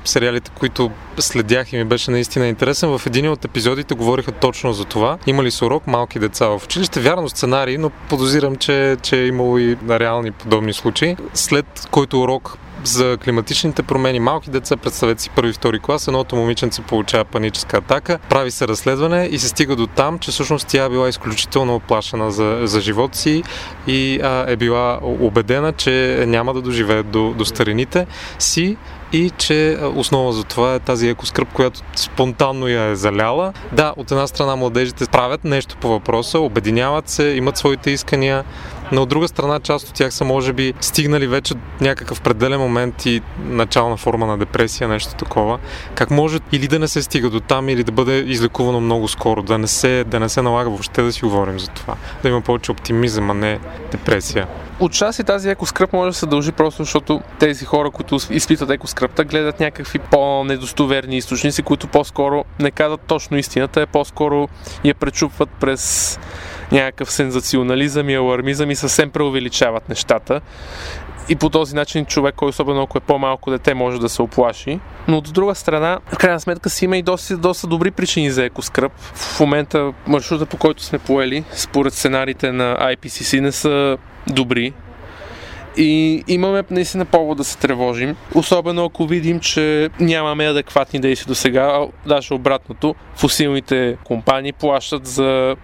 сериалите, 0.05 0.51
които 0.59 0.91
следях 1.19 1.73
и 1.73 1.77
ми 1.77 1.83
беше 1.83 2.11
наистина 2.11 2.47
интересен. 2.47 2.97
В 2.97 3.05
един 3.05 3.29
от 3.29 3.45
епизодите 3.45 3.95
говориха 3.95 4.31
точно 4.31 4.73
за 4.73 4.85
това. 4.85 5.17
Имали 5.27 5.51
са 5.51 5.65
урок 5.65 5.87
малки 5.87 6.19
деца 6.19 6.47
в 6.47 6.61
училище. 6.65 6.99
Вярно 6.99 7.29
сценарий, 7.29 7.77
но 7.77 7.89
подозирам, 7.89 8.55
че, 8.55 8.97
че 9.01 9.21
е 9.21 9.27
имало 9.27 9.57
и 9.57 9.77
реални 9.89 10.31
подобни 10.31 10.73
случаи. 10.73 11.15
След 11.33 11.87
който 11.91 12.21
урок 12.21 12.57
за 12.87 13.17
климатичните 13.23 13.83
промени. 13.83 14.19
Малки 14.19 14.49
деца, 14.49 14.77
представете 14.77 15.21
си 15.21 15.29
първи 15.29 15.53
втори 15.53 15.79
клас, 15.79 16.07
едното 16.07 16.35
момиченце 16.35 16.81
получава 16.81 17.25
паническа 17.25 17.77
атака, 17.77 18.19
прави 18.29 18.51
се 18.51 18.67
разследване 18.67 19.29
и 19.31 19.39
се 19.39 19.47
стига 19.47 19.75
до 19.75 19.87
там, 19.87 20.19
че 20.19 20.31
всъщност 20.31 20.67
тя 20.67 20.85
е 20.85 20.89
била 20.89 21.09
изключително 21.09 21.75
оплашена 21.75 22.31
за, 22.31 22.59
за 22.63 22.81
живот 22.81 23.15
си 23.15 23.43
и 23.87 24.19
а, 24.23 24.45
е 24.47 24.55
била 24.55 24.99
убедена, 25.03 25.73
че 25.73 26.23
няма 26.27 26.53
да 26.53 26.61
доживее 26.61 27.03
до, 27.03 27.33
до 27.37 27.45
старините 27.45 28.07
си 28.39 28.77
и 29.13 29.31
че 29.37 29.77
основа 29.95 30.33
за 30.33 30.43
това 30.43 30.75
е 30.75 30.79
тази 30.79 31.09
екоскръп, 31.09 31.47
която 31.53 31.81
спонтанно 31.95 32.67
я 32.67 32.83
е 32.83 32.95
заляла. 32.95 33.53
Да, 33.71 33.93
от 33.97 34.11
една 34.11 34.27
страна 34.27 34.55
младежите 34.55 35.05
правят 35.05 35.43
нещо 35.43 35.77
по 35.81 35.87
въпроса, 35.89 36.39
обединяват 36.39 37.09
се, 37.09 37.23
имат 37.23 37.57
своите 37.57 37.91
искания, 37.91 38.43
но 38.91 39.01
от 39.01 39.09
друга 39.09 39.27
страна 39.27 39.59
част 39.59 39.89
от 39.89 39.93
тях 39.93 40.13
са 40.13 40.25
може 40.25 40.53
би 40.53 40.73
стигнали 40.81 41.27
вече 41.27 41.55
някакъв 41.81 42.21
пределен 42.21 42.59
момент 42.59 43.05
и 43.05 43.21
начална 43.39 43.97
форма 43.97 44.25
на 44.25 44.37
депресия, 44.37 44.87
нещо 44.87 45.13
такова. 45.13 45.59
Как 45.95 46.11
може 46.11 46.39
или 46.51 46.67
да 46.67 46.79
не 46.79 46.87
се 46.87 47.03
стига 47.03 47.29
до 47.29 47.39
там, 47.39 47.69
или 47.69 47.83
да 47.83 47.91
бъде 47.91 48.17
излекувано 48.17 48.81
много 48.81 49.07
скоро, 49.07 49.43
да 49.43 49.57
не 49.57 49.67
се, 49.67 50.03
да 50.03 50.19
не 50.19 50.29
се 50.29 50.41
налага 50.41 50.69
въобще 50.69 51.01
да 51.01 51.11
си 51.11 51.21
говорим 51.21 51.59
за 51.59 51.67
това. 51.67 51.95
Да 52.23 52.29
има 52.29 52.41
повече 52.41 52.71
оптимизъм, 52.71 53.29
а 53.29 53.33
не 53.33 53.59
депресия. 53.91 54.47
Отчасти 54.79 55.23
тази 55.23 55.49
екоскръп 55.49 55.93
може 55.93 56.09
да 56.09 56.13
се 56.13 56.25
дължи 56.25 56.51
просто, 56.51 56.83
защото 56.83 57.21
тези 57.39 57.65
хора, 57.65 57.91
които 57.91 58.17
изпитват 58.29 58.69
екоскръпта, 58.69 59.23
гледат 59.23 59.59
някакви 59.59 59.99
по-недостоверни 59.99 61.17
източници, 61.17 61.63
които 61.63 61.87
по-скоро 61.87 62.45
не 62.59 62.71
казват 62.71 63.01
точно 63.01 63.37
истината, 63.37 63.81
а 63.81 63.87
по-скоро 63.87 64.47
я 64.83 64.95
пречупват 64.95 65.49
през 65.59 66.19
някакъв 66.71 67.11
сензационализъм 67.11 68.09
и 68.09 68.15
алармизъм 68.15 68.71
и 68.71 68.75
съвсем 68.75 69.09
преувеличават 69.09 69.89
нещата. 69.89 70.41
И 71.29 71.35
по 71.35 71.49
този 71.49 71.75
начин 71.75 72.05
човек, 72.05 72.41
особено 72.41 72.81
ако 72.81 72.97
е 72.97 73.01
по-малко 73.01 73.51
дете, 73.51 73.73
може 73.73 73.99
да 73.99 74.09
се 74.09 74.21
оплаши. 74.21 74.79
Но 75.07 75.17
от 75.17 75.33
друга 75.33 75.55
страна, 75.55 75.99
в 76.13 76.17
крайна 76.17 76.39
сметка 76.39 76.69
си 76.69 76.85
има 76.85 76.97
и 76.97 77.01
доста, 77.01 77.37
доста 77.37 77.67
добри 77.67 77.91
причини 77.91 78.31
за 78.31 78.43
екоскръп. 78.43 78.91
В 78.97 79.39
момента 79.39 79.93
маршрута, 80.07 80.45
по 80.45 80.57
който 80.57 80.83
сме 80.83 80.99
поели, 80.99 81.43
според 81.51 81.93
сценариите 81.93 82.51
на 82.51 82.77
IPCC, 82.95 83.39
не 83.39 83.51
са 83.51 83.97
добри. 84.27 84.73
И 85.77 86.23
имаме 86.27 86.63
наистина 86.71 87.05
повод 87.05 87.37
да 87.37 87.43
се 87.43 87.57
тревожим, 87.57 88.15
особено 88.35 88.85
ако 88.85 89.05
видим, 89.05 89.39
че 89.39 89.89
нямаме 89.99 90.47
адекватни 90.47 90.99
действия 90.99 91.27
до 91.27 91.35
сега, 91.35 91.79
даже 92.05 92.33
обратното, 92.33 92.95
фусилните 93.15 93.97
компании 94.03 94.53
плащат 94.53 95.07
за 95.07 95.55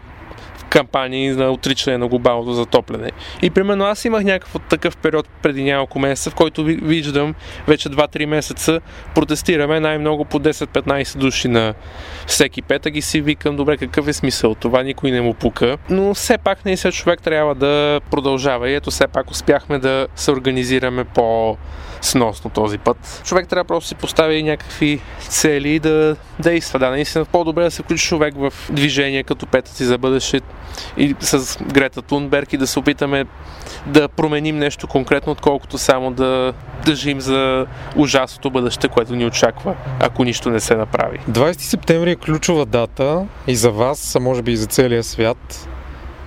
кампании 0.70 1.34
за 1.34 1.50
отричане 1.50 1.98
на 1.98 2.08
глобалното 2.08 2.54
затопляне. 2.54 3.12
И 3.42 3.50
примерно 3.50 3.86
аз 3.86 4.06
имах 4.06 4.24
някакъв 4.24 4.62
такъв 4.70 4.98
период 4.98 5.30
преди 5.42 5.64
няколко 5.64 6.00
месеца, 6.00 6.30
в 6.30 6.36
който 6.36 6.64
виждам 6.64 7.36
вече 7.68 7.90
2-3 7.90 8.26
месеца 8.26 8.80
протестираме 9.16 9.80
най-много 9.80 10.26
по 10.26 10.40
10-15 10.40 11.18
души 11.18 11.48
на 11.48 11.74
всеки 12.28 12.62
петък 12.62 12.96
и 12.96 13.02
си 13.02 13.22
викам, 13.22 13.56
добре, 13.56 13.78
какъв 13.78 14.08
е 14.08 14.14
смисъл? 14.14 14.56
Това 14.56 14.84
никой 14.84 15.12
не 15.12 15.22
му 15.22 15.34
пука. 15.34 15.78
Но 15.90 16.14
все 16.14 16.38
пак 16.38 16.66
наистина 16.66 16.92
човек 16.92 17.22
трябва 17.22 17.56
да 17.56 18.02
продължава 18.12 18.70
и 18.70 18.76
ето 18.76 18.92
все 18.92 19.08
пак 19.08 19.32
успяхме 19.32 19.80
да 19.80 20.08
се 20.16 20.32
организираме 20.32 21.04
по 21.04 21.58
сносно 22.04 22.50
този 22.50 22.78
път. 22.78 23.22
Човек 23.26 23.48
трябва 23.48 23.68
просто 23.68 23.88
си 23.88 23.96
постави 23.96 24.44
някакви 24.44 25.02
цели 25.20 25.70
и 25.70 25.80
да 25.80 26.16
действа. 26.40 26.80
Да, 26.80 26.90
наистина 26.90 27.26
по-добре 27.26 27.64
да 27.64 27.72
се 27.72 27.84
включи 27.84 28.08
човек 28.08 28.34
в 28.38 28.54
движение 28.70 29.24
като 29.24 29.46
петъци 29.46 29.86
за 29.86 29.98
бъдеще 29.98 30.42
и 30.98 31.16
с 31.20 31.58
Грета 31.64 32.02
Тунберг 32.02 32.54
и 32.54 32.58
да 32.58 32.68
се 32.68 32.80
опитаме 32.80 33.26
да 33.86 34.08
променим 34.08 34.60
нещо 34.60 34.88
конкретно, 34.88 35.32
отколкото 35.32 35.78
само 35.78 36.12
да 36.12 36.54
държим 36.86 37.22
за 37.22 37.66
ужасното 37.96 38.50
бъдеще, 38.50 38.88
което 38.88 39.16
ни 39.16 39.26
очаква, 39.26 39.76
ако 40.00 40.24
нищо 40.24 40.50
не 40.50 40.60
се 40.60 40.76
направи. 40.76 41.20
20 41.30 41.60
септември 41.60 42.12
е 42.12 42.16
ключова 42.16 42.66
дата 42.66 43.26
и 43.48 43.56
за 43.56 43.72
вас, 43.72 44.16
а 44.16 44.20
може 44.20 44.42
би 44.42 44.52
и 44.52 44.58
за 44.58 44.66
целия 44.66 45.04
свят. 45.04 45.68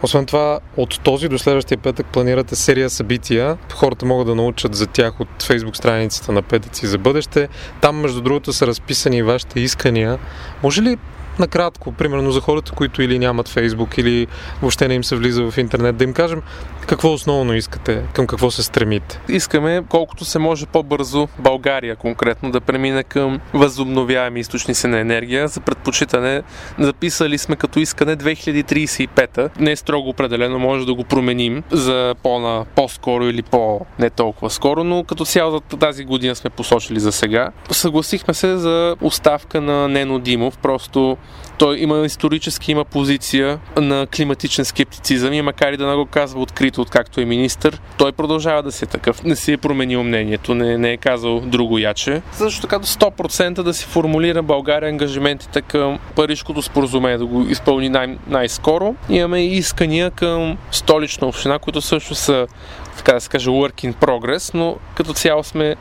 Освен 0.02 0.26
това, 0.26 0.60
от 0.76 1.00
този 1.00 1.28
до 1.28 1.38
следващия 1.38 1.78
петък 1.78 2.06
планирате 2.06 2.56
серия 2.56 2.90
събития. 2.90 3.58
Хората 3.72 4.06
могат 4.06 4.26
да 4.26 4.34
научат 4.34 4.74
за 4.74 4.86
тях 4.86 5.20
от 5.20 5.42
фейсбук 5.42 5.76
страницата 5.76 6.32
на 6.32 6.42
Петъци 6.42 6.86
за 6.86 6.98
бъдеще. 6.98 7.48
Там, 7.80 7.96
между 7.96 8.20
другото, 8.20 8.52
са 8.52 8.66
разписани 8.66 9.22
вашите 9.22 9.60
искания. 9.60 10.18
Може 10.62 10.82
ли 10.82 10.98
накратко, 11.38 11.92
примерно 11.92 12.30
за 12.30 12.40
хората, 12.40 12.72
които 12.72 13.02
или 13.02 13.18
нямат 13.18 13.48
Фейсбук, 13.48 13.98
или 13.98 14.26
въобще 14.60 14.88
не 14.88 14.94
им 14.94 15.04
се 15.04 15.16
влиза 15.16 15.50
в 15.50 15.58
интернет, 15.58 15.96
да 15.96 16.04
им 16.04 16.12
кажем 16.12 16.42
какво 16.86 17.12
основно 17.12 17.54
искате, 17.54 18.02
към 18.12 18.26
какво 18.26 18.50
се 18.50 18.62
стремите? 18.62 19.20
Искаме 19.28 19.82
колкото 19.88 20.24
се 20.24 20.38
може 20.38 20.66
по-бързо 20.66 21.28
България 21.38 21.96
конкретно 21.96 22.50
да 22.50 22.60
премине 22.60 23.02
към 23.02 23.40
възобновяеми 23.54 24.40
източници 24.40 24.86
на 24.86 24.98
енергия. 24.98 25.48
За 25.48 25.60
предпочитане 25.60 26.42
записали 26.78 27.38
сме 27.38 27.56
като 27.56 27.78
искане 27.78 28.16
2035. 28.16 29.60
Не 29.60 29.70
е 29.70 29.76
строго 29.76 30.08
определено, 30.08 30.58
може 30.58 30.86
да 30.86 30.94
го 30.94 31.04
променим 31.04 31.62
за 31.70 32.14
по-на 32.22 32.64
по-скоро 32.74 33.24
или 33.24 33.42
по 33.42 33.80
не 33.98 34.10
толкова 34.10 34.50
скоро, 34.50 34.84
но 34.84 35.04
като 35.04 35.24
цяло 35.24 35.50
за 35.50 35.60
тази 35.60 36.04
година 36.04 36.34
сме 36.34 36.50
посочили 36.50 37.00
за 37.00 37.12
сега. 37.12 37.50
Съгласихме 37.70 38.34
се 38.34 38.56
за 38.56 38.96
оставка 39.00 39.60
на 39.60 39.88
Нено 39.88 40.18
Димов, 40.18 40.58
просто 40.58 41.16
той 41.58 41.78
има 41.78 42.06
исторически 42.06 42.70
има 42.70 42.84
позиция 42.84 43.58
на 43.76 44.06
климатичен 44.06 44.64
скептицизъм 44.64 45.32
и 45.32 45.42
макар 45.42 45.72
и 45.72 45.76
да 45.76 45.86
не 45.86 45.94
го 45.94 46.06
казва 46.06 46.40
открито, 46.40 46.80
откакто 46.80 47.20
е 47.20 47.24
министър, 47.24 47.80
той 47.98 48.12
продължава 48.12 48.62
да 48.62 48.72
си 48.72 48.84
е 48.84 48.88
такъв. 48.88 49.24
Не 49.24 49.36
си 49.36 49.52
е 49.52 49.56
променил 49.56 50.04
мнението, 50.04 50.54
не, 50.54 50.78
не 50.78 50.92
е 50.92 50.96
казал 50.96 51.40
друго 51.40 51.78
яче. 51.78 52.22
Също 52.32 52.60
така 52.60 52.78
до 52.78 52.86
100% 52.86 53.62
да 53.62 53.74
си 53.74 53.84
формулира 53.84 54.42
България 54.42 54.88
ангажиментите 54.88 55.62
към 55.62 55.98
Парижското 56.14 56.62
споразумение, 56.62 57.18
да 57.18 57.26
го 57.26 57.46
изпълни 57.48 57.88
най- 57.88 58.18
най-скоро. 58.26 58.94
Имаме 59.08 59.40
и 59.40 59.56
искания 59.56 60.10
към 60.10 60.58
столична 60.70 61.26
община, 61.26 61.58
които 61.58 61.80
също 61.80 62.14
са 62.14 62.46
така 62.96 63.12
да 63.12 63.20
се 63.20 63.28
каже, 63.28 63.50
work 63.50 63.92
in 63.92 63.94
progress, 63.94 64.54
но 64.54 64.76
като 64.94 65.12
цяло 65.12 65.44
сме 65.44 65.76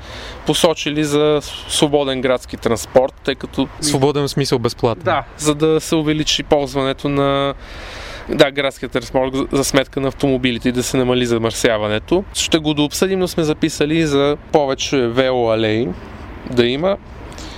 посочили 0.45 1.03
за 1.03 1.39
свободен 1.69 2.21
градски 2.21 2.57
транспорт, 2.57 3.13
тъй 3.23 3.35
като... 3.35 3.67
Свободен 3.81 4.23
в 4.23 4.29
смисъл 4.29 4.59
безплатно. 4.59 5.03
Да, 5.03 5.23
за 5.37 5.55
да 5.55 5.81
се 5.81 5.95
увеличи 5.95 6.43
ползването 6.43 7.09
на 7.09 7.53
да, 8.29 8.51
градският 8.51 8.91
транспорт 8.91 9.33
за 9.51 9.63
сметка 9.63 9.99
на 10.01 10.07
автомобилите 10.07 10.69
и 10.69 10.71
да 10.71 10.83
се 10.83 10.97
намали 10.97 11.25
замърсяването. 11.25 12.23
Ще 12.33 12.57
го 12.57 12.73
дообсъдим, 12.73 13.19
но 13.19 13.27
сме 13.27 13.43
записали 13.43 14.05
за 14.05 14.37
повече 14.51 14.97
велоалеи 14.97 15.87
да 16.51 16.65
има 16.65 16.97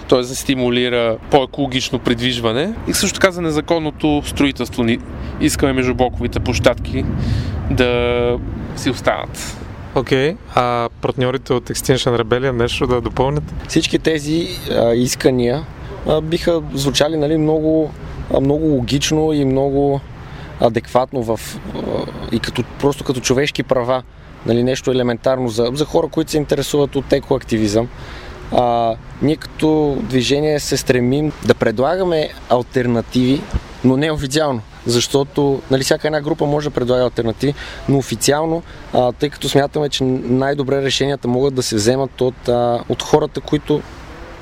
т.е. 0.09 0.19
да 0.19 0.35
стимулира 0.35 1.17
по-екологично 1.31 1.99
придвижване 1.99 2.73
и 2.87 2.93
също 2.93 3.19
така 3.19 3.31
за 3.31 3.41
незаконното 3.41 4.21
строителство. 4.25 4.85
Искаме 5.41 5.73
между 5.73 5.95
блоковите 5.95 6.39
площадки 6.39 7.05
да 7.71 8.37
си 8.77 8.89
останат. 8.89 9.57
Окей, 9.95 10.33
okay. 10.33 10.37
а 10.55 10.89
партньорите 11.01 11.53
от 11.53 11.69
Extinction 11.69 12.21
Rebellion 12.21 12.51
нещо 12.51 12.87
да 12.87 13.01
допълнят? 13.01 13.43
Всички 13.67 13.99
тези 13.99 14.47
а, 14.71 14.93
искания 14.93 15.65
а, 16.07 16.21
биха 16.21 16.61
звучали 16.73 17.17
нали, 17.17 17.37
много, 17.37 17.91
а, 18.33 18.39
много 18.39 18.65
логично 18.65 19.33
и 19.33 19.45
много 19.45 20.01
адекватно 20.59 21.23
в, 21.23 21.39
а, 21.75 21.79
и 22.31 22.39
като, 22.39 22.63
просто 22.79 23.03
като 23.03 23.19
човешки 23.19 23.63
права. 23.63 24.03
Нали, 24.45 24.63
нещо 24.63 24.91
елементарно 24.91 25.49
за, 25.49 25.69
за 25.73 25.85
хора, 25.85 26.07
които 26.07 26.31
се 26.31 26.37
интересуват 26.37 26.95
от 26.95 27.13
екоактивизъм. 27.13 27.87
А, 28.51 28.95
ние 29.21 29.35
като 29.35 29.97
движение 30.01 30.59
се 30.59 30.77
стремим 30.77 31.31
да 31.45 31.53
предлагаме 31.53 32.29
альтернативи, 32.49 33.41
но 33.83 33.97
не 33.97 34.11
официално 34.11 34.61
защото 34.87 35.61
нали, 35.71 35.83
всяка 35.83 36.07
една 36.07 36.21
група 36.21 36.45
може 36.45 36.69
да 36.69 36.73
предлага 36.73 37.03
альтернативи, 37.03 37.53
но 37.89 37.97
официално, 37.97 38.63
а, 38.93 39.11
тъй 39.11 39.29
като 39.29 39.49
смятаме, 39.49 39.89
че 39.89 40.03
най-добре 40.03 40.81
решенията 40.81 41.27
могат 41.27 41.55
да 41.55 41.63
се 41.63 41.75
вземат 41.75 42.21
от, 42.21 42.49
а, 42.49 42.83
от 42.89 43.03
хората, 43.03 43.41
които, 43.41 43.81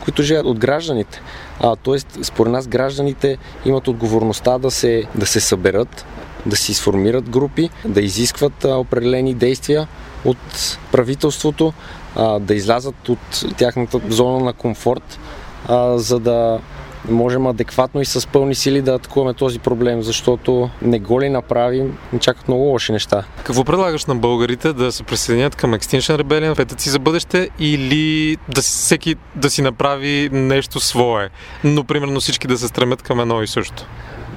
които 0.03 0.23
живеят, 0.23 0.45
от 0.45 0.59
гражданите. 0.59 1.21
А, 1.59 1.75
тоест, 1.75 2.07
според 2.23 2.51
нас 2.51 2.67
гражданите 2.67 3.37
имат 3.65 3.87
отговорността 3.87 4.57
да 4.57 4.71
се, 4.71 5.03
да 5.15 5.25
се 5.25 5.39
съберат, 5.39 6.05
да 6.45 6.55
си 6.55 6.73
сформират 6.73 7.29
групи, 7.29 7.69
да 7.85 8.01
изискват 8.01 8.65
а, 8.65 8.75
определени 8.77 9.33
действия 9.33 9.87
от 10.25 10.77
правителството, 10.91 11.73
а, 12.15 12.39
да 12.39 12.55
излязат 12.55 13.09
от 13.09 13.45
тяхната 13.57 14.01
зона 14.09 14.45
на 14.45 14.53
комфорт, 14.53 15.19
а, 15.67 15.97
за 15.97 16.19
да 16.19 16.59
можем 17.09 17.47
адекватно 17.47 18.01
и 18.01 18.05
с 18.05 18.27
пълни 18.27 18.55
сили 18.55 18.81
да 18.81 18.93
атакуваме 18.93 19.33
този 19.33 19.59
проблем, 19.59 20.01
защото 20.01 20.69
не 20.81 20.99
го 20.99 21.21
ли 21.21 21.29
направим, 21.29 21.97
ни 22.13 22.19
чакат 22.19 22.47
много 22.47 22.63
лоши 22.63 22.91
неща. 22.91 23.23
Какво 23.43 23.63
предлагаш 23.63 24.05
на 24.05 24.15
българите 24.15 24.73
да 24.73 24.91
се 24.91 25.03
присъединят 25.03 25.55
към 25.55 25.73
Extinction 25.73 26.21
Rebellion, 26.21 26.55
петъци 26.55 26.89
за 26.89 26.99
бъдеще 26.99 27.49
или 27.59 28.37
да 28.49 28.61
всеки 28.61 29.15
да 29.35 29.49
си 29.49 29.61
направи 29.61 30.29
нещо 30.31 30.79
свое, 30.79 31.29
но 31.63 31.83
примерно 31.83 32.19
всички 32.19 32.47
да 32.47 32.57
се 32.57 32.67
стремят 32.67 33.01
към 33.01 33.19
едно 33.19 33.43
и 33.43 33.47
също? 33.47 33.85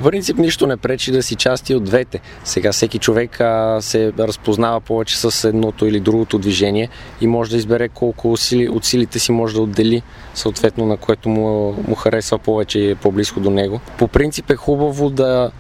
В 0.00 0.02
принцип 0.02 0.38
нищо 0.38 0.66
не 0.66 0.76
пречи 0.76 1.12
да 1.12 1.22
си 1.22 1.34
части 1.34 1.74
от 1.74 1.84
двете. 1.84 2.20
Сега 2.44 2.72
всеки 2.72 2.98
човек 2.98 3.40
а, 3.40 3.78
се 3.80 4.12
разпознава 4.18 4.80
повече 4.80 5.18
с 5.18 5.48
едното 5.48 5.86
или 5.86 6.00
другото 6.00 6.38
движение 6.38 6.88
и 7.20 7.26
може 7.26 7.50
да 7.50 7.56
избере 7.56 7.88
колко 7.88 8.32
усили, 8.32 8.68
от 8.68 8.84
силите 8.84 9.18
си 9.18 9.32
може 9.32 9.54
да 9.54 9.62
отдели, 9.62 10.02
съответно 10.34 10.86
на 10.86 10.96
което 10.96 11.28
му, 11.28 11.74
му 11.88 11.94
харесва 11.94 12.38
повече 12.38 12.78
и 12.78 12.90
е 12.90 12.94
по-близко 12.94 13.40
до 13.40 13.50
него. 13.50 13.80
По 13.98 14.08
принцип 14.08 14.50
е 14.50 14.56
хубаво 14.56 15.10
да 15.10 15.50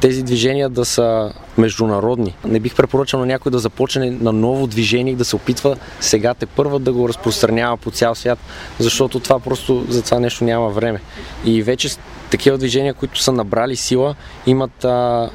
тези 0.00 0.22
движения 0.22 0.68
да 0.68 0.84
са 0.84 1.32
международни. 1.58 2.36
Не 2.44 2.60
бих 2.60 2.74
препоръчал 2.74 3.20
на 3.20 3.26
някой 3.26 3.52
да 3.52 3.58
започне 3.58 4.10
на 4.10 4.32
ново 4.32 4.66
движение 4.66 5.12
и 5.12 5.16
да 5.16 5.24
се 5.24 5.36
опитва 5.36 5.76
сега 6.00 6.34
те 6.34 6.46
първа 6.46 6.78
да 6.78 6.92
го 6.92 7.08
разпространява 7.08 7.76
по 7.76 7.90
цял 7.90 8.14
свят, 8.14 8.38
защото 8.78 9.20
това 9.20 9.38
просто 9.38 9.84
за 9.88 10.02
това 10.02 10.20
нещо 10.20 10.44
няма 10.44 10.70
време. 10.70 11.00
И 11.44 11.62
вече 11.62 11.88
такива 12.30 12.58
движения, 12.58 12.94
които 12.94 13.22
са 13.22 13.32
набрали 13.32 13.76
сила, 13.76 14.14
имат, 14.46 14.84
а, 14.84 15.30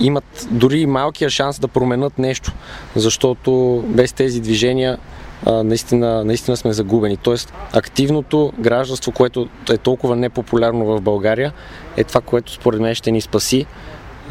имат 0.00 0.48
дори 0.50 0.80
и 0.80 0.86
малкия 0.86 1.30
шанс 1.30 1.58
да 1.58 1.68
променят 1.68 2.18
нещо, 2.18 2.52
защото 2.96 3.84
без 3.86 4.12
тези 4.12 4.40
движения 4.40 4.98
а, 5.46 5.62
наистина, 5.62 6.24
наистина 6.24 6.56
сме 6.56 6.72
загубени. 6.72 7.16
Тоест, 7.16 7.52
активното 7.72 8.52
гражданство, 8.58 9.12
което 9.12 9.48
е 9.70 9.78
толкова 9.78 10.16
непопулярно 10.16 10.84
в 10.84 11.00
България, 11.00 11.52
е 11.96 12.04
това, 12.04 12.20
което 12.20 12.52
според 12.52 12.80
мен 12.80 12.94
ще 12.94 13.10
ни 13.10 13.20
спаси, 13.20 13.66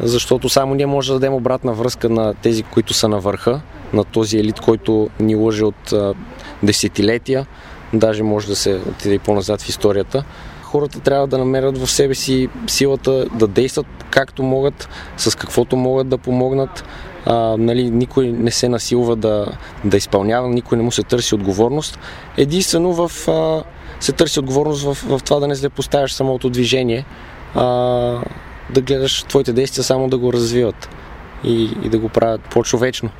защото 0.02 0.48
само 0.48 0.74
ние 0.74 0.86
може 0.86 1.12
да 1.12 1.14
дадем 1.18 1.34
обратна 1.34 1.72
връзка 1.72 2.08
на 2.08 2.34
тези, 2.34 2.62
които 2.62 2.94
са 2.94 3.08
на 3.08 3.20
върха, 3.20 3.60
на 3.92 4.04
този 4.04 4.38
елит, 4.38 4.60
който 4.60 5.10
ни 5.20 5.34
лъже 5.34 5.64
от 5.64 5.92
а, 5.92 6.14
десетилетия, 6.62 7.46
даже 7.92 8.22
може 8.22 8.46
да 8.46 8.56
се 8.56 8.80
отиде 8.88 9.14
и 9.14 9.18
по-назад 9.18 9.62
в 9.62 9.68
историята 9.68 10.24
хората 10.70 11.00
трябва 11.00 11.26
да 11.26 11.38
намерят 11.38 11.78
в 11.78 11.90
себе 11.90 12.14
си 12.14 12.48
силата 12.66 13.26
да 13.34 13.46
действат 13.46 13.86
както 14.10 14.42
могат, 14.42 14.88
с 15.16 15.38
каквото 15.38 15.76
могат 15.76 16.08
да 16.08 16.18
помогнат. 16.18 16.84
А, 17.26 17.56
нали, 17.58 17.90
никой 17.90 18.26
не 18.26 18.50
се 18.50 18.68
насилва 18.68 19.16
да, 19.16 19.46
да 19.84 19.96
изпълнява, 19.96 20.48
никой 20.48 20.78
не 20.78 20.84
му 20.84 20.92
се 20.92 21.02
търси 21.02 21.34
отговорност. 21.34 21.98
Единствено 22.36 22.92
в, 22.92 23.28
а, 23.28 23.62
се 24.00 24.12
търси 24.12 24.38
отговорност 24.40 24.82
в, 24.82 24.94
в 24.94 25.22
това 25.24 25.40
да 25.40 25.48
не 25.48 25.54
злепоставяш 25.54 26.12
самото 26.12 26.50
движение, 26.50 27.04
а, 27.54 27.64
да 28.70 28.80
гледаш 28.80 29.22
твоите 29.22 29.52
действия 29.52 29.84
само 29.84 30.08
да 30.08 30.18
го 30.18 30.32
развиват 30.32 30.88
и, 31.44 31.76
и 31.82 31.88
да 31.88 31.98
го 31.98 32.08
правят 32.08 32.40
по-човечно 32.40 33.10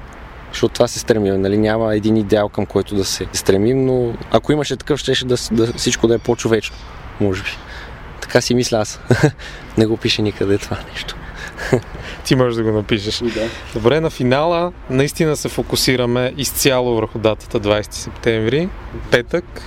защото 0.52 0.74
това 0.74 0.88
се 0.88 0.98
стремим. 0.98 1.40
Нали? 1.40 1.58
Няма 1.58 1.94
един 1.96 2.16
идеал 2.16 2.48
към 2.48 2.66
който 2.66 2.94
да 2.94 3.04
се 3.04 3.26
стремим, 3.32 3.86
но 3.86 4.14
ако 4.30 4.52
имаше 4.52 4.76
такъв, 4.76 5.00
ще 5.00 5.24
да, 5.24 5.36
да 5.52 5.72
всичко 5.72 6.06
да 6.06 6.14
е 6.14 6.18
по-човечно 6.18 6.76
може 7.20 7.42
би. 7.42 7.50
Така 8.20 8.40
си 8.40 8.54
мисля 8.54 8.78
аз. 8.78 9.00
не 9.78 9.86
го 9.86 9.96
пише 9.96 10.22
никъде 10.22 10.58
това 10.58 10.78
нещо. 10.92 11.16
Ти 12.24 12.34
можеш 12.34 12.56
да 12.56 12.62
го 12.62 12.72
напишеш. 12.72 13.18
Да. 13.18 13.48
Добре, 13.74 14.00
на 14.00 14.10
финала 14.10 14.72
наистина 14.90 15.36
се 15.36 15.48
фокусираме 15.48 16.34
изцяло 16.36 16.94
върху 16.94 17.18
датата 17.18 17.60
20 17.60 17.92
септември, 17.92 18.68
петък, 19.10 19.62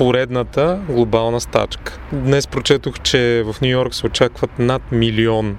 поредната 0.00 0.80
глобална 0.88 1.40
стачка. 1.40 1.98
Днес 2.12 2.46
прочетох, 2.46 3.00
че 3.00 3.44
в 3.46 3.60
Нью 3.60 3.70
Йорк 3.70 3.94
се 3.94 4.06
очакват 4.06 4.58
над 4.58 4.82
милион 4.92 5.56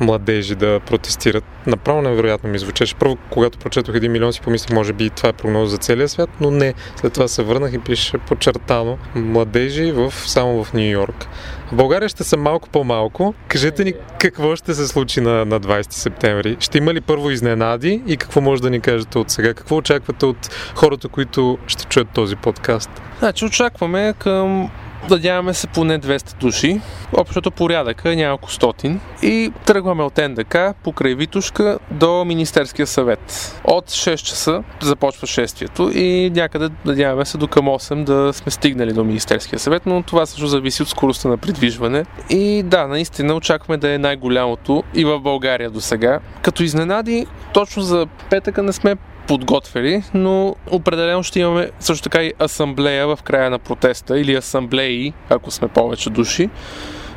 младежи 0.00 0.54
да 0.54 0.80
протестират. 0.80 1.44
Направо 1.66 2.02
невероятно 2.02 2.50
ми 2.50 2.58
звучеше. 2.58 2.94
Първо, 2.94 3.18
когато 3.30 3.58
прочетох 3.58 3.94
1 3.94 4.08
милион, 4.08 4.32
си 4.32 4.40
помислих, 4.40 4.74
може 4.74 4.92
би 4.92 5.10
това 5.10 5.28
е 5.28 5.32
прогноза 5.32 5.70
за 5.70 5.78
целия 5.78 6.08
свят, 6.08 6.30
но 6.40 6.50
не. 6.50 6.74
След 6.96 7.12
това 7.12 7.28
се 7.28 7.42
върнах 7.42 7.72
и 7.72 7.78
пише 7.78 8.18
подчертано 8.18 8.98
младежи 9.14 9.92
в, 9.92 10.12
само 10.16 10.64
в 10.64 10.72
Нью 10.72 10.90
Йорк. 10.90 11.26
В 11.72 11.74
България 11.74 12.08
ще 12.08 12.24
са 12.24 12.36
малко 12.36 12.68
по-малко. 12.68 13.34
Кажете 13.48 13.84
ни 13.84 13.92
какво 14.20 14.56
ще 14.56 14.74
се 14.74 14.88
случи 14.88 15.20
на, 15.20 15.44
на 15.44 15.60
20 15.60 15.92
септември. 15.92 16.56
Ще 16.60 16.78
има 16.78 16.94
ли 16.94 17.00
първо 17.00 17.30
изненади 17.30 18.02
и 18.06 18.16
какво 18.16 18.40
може 18.40 18.62
да 18.62 18.70
ни 18.70 18.80
кажете 18.80 19.18
от 19.18 19.30
сега? 19.30 19.54
Какво 19.54 19.76
очаквате 19.76 20.26
от 20.26 20.50
хората, 20.74 21.08
които 21.08 21.58
ще 21.66 21.84
чуят 21.84 22.08
този 22.14 22.36
подкаст? 22.36 22.90
Значи 23.18 23.44
очакваме 23.44 24.14
към 24.18 24.70
Надяваме 25.10 25.54
се 25.54 25.66
поне 25.66 25.98
200 25.98 26.40
души. 26.40 26.80
Общото 27.12 27.50
порядъка 27.50 28.12
е 28.12 28.16
няколко 28.16 28.52
стотин. 28.52 29.00
И 29.22 29.52
тръгваме 29.66 30.02
от 30.02 30.16
НДК 30.16 30.56
покрай 30.82 31.14
Витушка 31.14 31.78
до 31.90 32.24
Министерския 32.24 32.86
съвет. 32.86 33.54
От 33.64 33.90
6 33.90 34.16
часа 34.16 34.62
започва 34.82 35.26
шествието 35.26 35.90
и 35.94 36.30
някъде 36.34 36.68
надяваме 36.84 37.24
се 37.24 37.38
до 37.38 37.48
към 37.48 37.66
8 37.66 38.04
да 38.04 38.32
сме 38.32 38.52
стигнали 38.52 38.92
до 38.92 39.04
Министерския 39.04 39.58
съвет, 39.58 39.82
но 39.86 40.02
това 40.02 40.26
също 40.26 40.46
зависи 40.46 40.82
от 40.82 40.88
скоростта 40.88 41.28
на 41.28 41.36
придвижване. 41.36 42.04
И 42.30 42.62
да, 42.62 42.86
наистина 42.86 43.34
очакваме 43.34 43.76
да 43.76 43.94
е 43.94 43.98
най-голямото 43.98 44.82
и 44.94 45.04
в 45.04 45.20
България 45.20 45.70
до 45.70 45.80
сега. 45.80 46.20
Като 46.42 46.62
изненади, 46.62 47.26
точно 47.54 47.82
за 47.82 48.06
петъка 48.30 48.62
не 48.62 48.72
сме 48.72 48.96
подготвили, 49.30 50.02
но 50.14 50.54
определено 50.70 51.22
ще 51.22 51.40
имаме 51.40 51.70
също 51.80 52.02
така 52.02 52.22
и 52.22 52.32
асамблея 52.42 53.06
в 53.06 53.18
края 53.22 53.50
на 53.50 53.58
протеста 53.58 54.20
или 54.20 54.34
асамблеи, 54.34 55.12
ако 55.28 55.50
сме 55.50 55.68
повече 55.68 56.10
души 56.10 56.50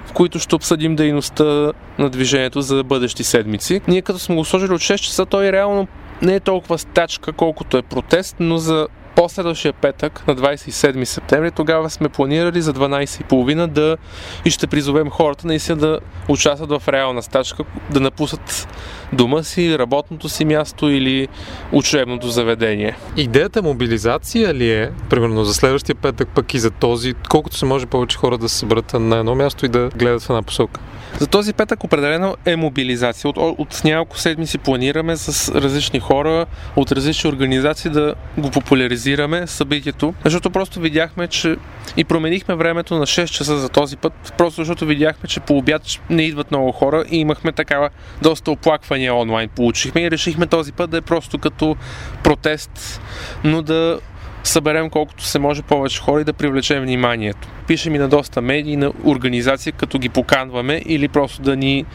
в 0.06 0.14
които 0.14 0.40
ще 0.40 0.56
обсъдим 0.56 0.96
дейността 0.96 1.72
на 2.00 2.10
движението 2.10 2.62
за 2.62 2.84
бъдещи 2.84 3.24
седмици. 3.24 3.82
Ние 3.88 4.02
като 4.02 4.20
сме 4.20 4.36
го 4.36 4.46
сложили 4.46 4.74
от 4.74 4.82
6 4.82 4.98
часа, 4.98 5.26
той 5.26 5.52
реално 5.52 5.88
не 6.22 6.36
е 6.36 6.40
толкова 6.40 6.78
стачка, 6.78 7.34
колкото 7.34 7.78
е 7.78 7.82
протест, 7.82 8.36
но 8.40 8.58
за 8.58 8.88
последващия 9.16 9.74
петък, 9.74 10.28
на 10.28 10.36
27 10.36 11.04
септември, 11.04 11.52
тогава 11.52 11.90
сме 11.90 12.10
планирали 12.10 12.62
за 12.62 12.74
12.30 12.74 13.68
да 13.68 13.98
и 14.46 14.50
ще 14.50 14.68
призовем 14.68 15.10
хората 15.10 15.48
наистина 15.48 15.78
да 15.78 16.00
участват 16.28 16.70
в 16.70 16.88
реална 16.88 17.24
стачка, 17.24 17.64
да 17.92 18.00
напуснат 18.00 18.68
дома 19.14 19.44
си, 19.44 19.80
работното 19.80 20.30
си 20.30 20.46
място 20.46 20.90
или 20.90 21.28
учебното 21.72 22.28
заведение. 22.28 22.98
Идеята 23.18 23.62
мобилизация 23.62 24.54
ли 24.54 24.72
е, 24.72 24.92
примерно 25.10 25.44
за 25.44 25.54
следващия 25.54 25.96
петък, 25.96 26.30
пък 26.36 26.54
и 26.54 26.60
за 26.60 26.72
този, 26.72 27.14
колкото 27.30 27.58
се 27.58 27.66
може 27.66 27.86
повече 27.86 28.18
хора 28.18 28.38
да 28.38 28.50
се 28.50 28.58
съберат 28.58 28.94
на 28.94 29.18
едно 29.18 29.36
място 29.36 29.66
и 29.66 29.70
да 29.70 29.90
гледат 29.96 30.22
в 30.22 30.30
една 30.30 30.42
посока? 30.42 30.82
За 31.20 31.28
този 31.28 31.54
петък 31.54 31.84
определено 31.84 32.36
е 32.46 32.56
мобилизация. 32.56 33.30
От, 33.30 33.38
от 33.38 33.82
няколко 33.84 34.20
седмици 34.20 34.58
планираме 34.58 35.18
с 35.18 35.56
различни 35.56 36.00
хора 36.00 36.46
от 36.76 36.92
различни 36.92 37.30
организации 37.30 37.92
да 37.92 38.16
го 38.38 38.52
популяризираме 38.52 39.48
събитието, 39.48 40.14
защото 40.24 40.50
просто 40.50 40.80
видяхме, 40.80 41.28
че 41.28 41.56
и 41.98 42.04
променихме 42.04 42.56
времето 42.56 42.96
на 42.96 43.06
6 43.06 43.26
часа 43.26 43.58
за 43.58 43.70
този 43.70 43.98
път, 43.98 44.34
просто 44.38 44.62
защото 44.62 44.86
видяхме, 44.86 45.30
че 45.30 45.40
по 45.40 45.58
обяд 45.58 45.82
не 46.10 46.24
идват 46.24 46.52
много 46.52 46.72
хора 46.72 47.04
и 47.12 47.18
имахме 47.18 47.52
такава 47.52 47.90
доста 48.22 48.52
оплаквания 48.52 49.16
онлайн 49.16 49.50
получихме 49.50 50.02
и 50.02 50.12
решихме 50.12 50.48
този 50.48 50.72
път 50.72 50.90
да 50.90 50.98
е 50.98 51.02
просто 51.02 51.38
като 51.38 51.76
протест, 52.24 53.02
но 53.44 53.62
да 53.62 54.00
съберем 54.44 54.90
колкото 54.90 55.24
се 55.24 55.40
може 55.40 55.62
повече 55.62 56.02
хора 56.02 56.22
и 56.22 56.24
да 56.24 56.34
привлечем 56.34 56.84
вниманието. 56.84 57.48
Пишем 57.68 57.96
и 57.96 57.98
на 57.98 58.10
доста 58.10 58.42
медии, 58.42 58.76
на 58.76 58.92
организации, 59.06 59.72
като 59.72 60.00
ги 60.00 60.10
поканваме 60.10 60.82
или 60.86 61.08
просто 61.08 61.42
да 61.42 61.56
ни 61.56 61.86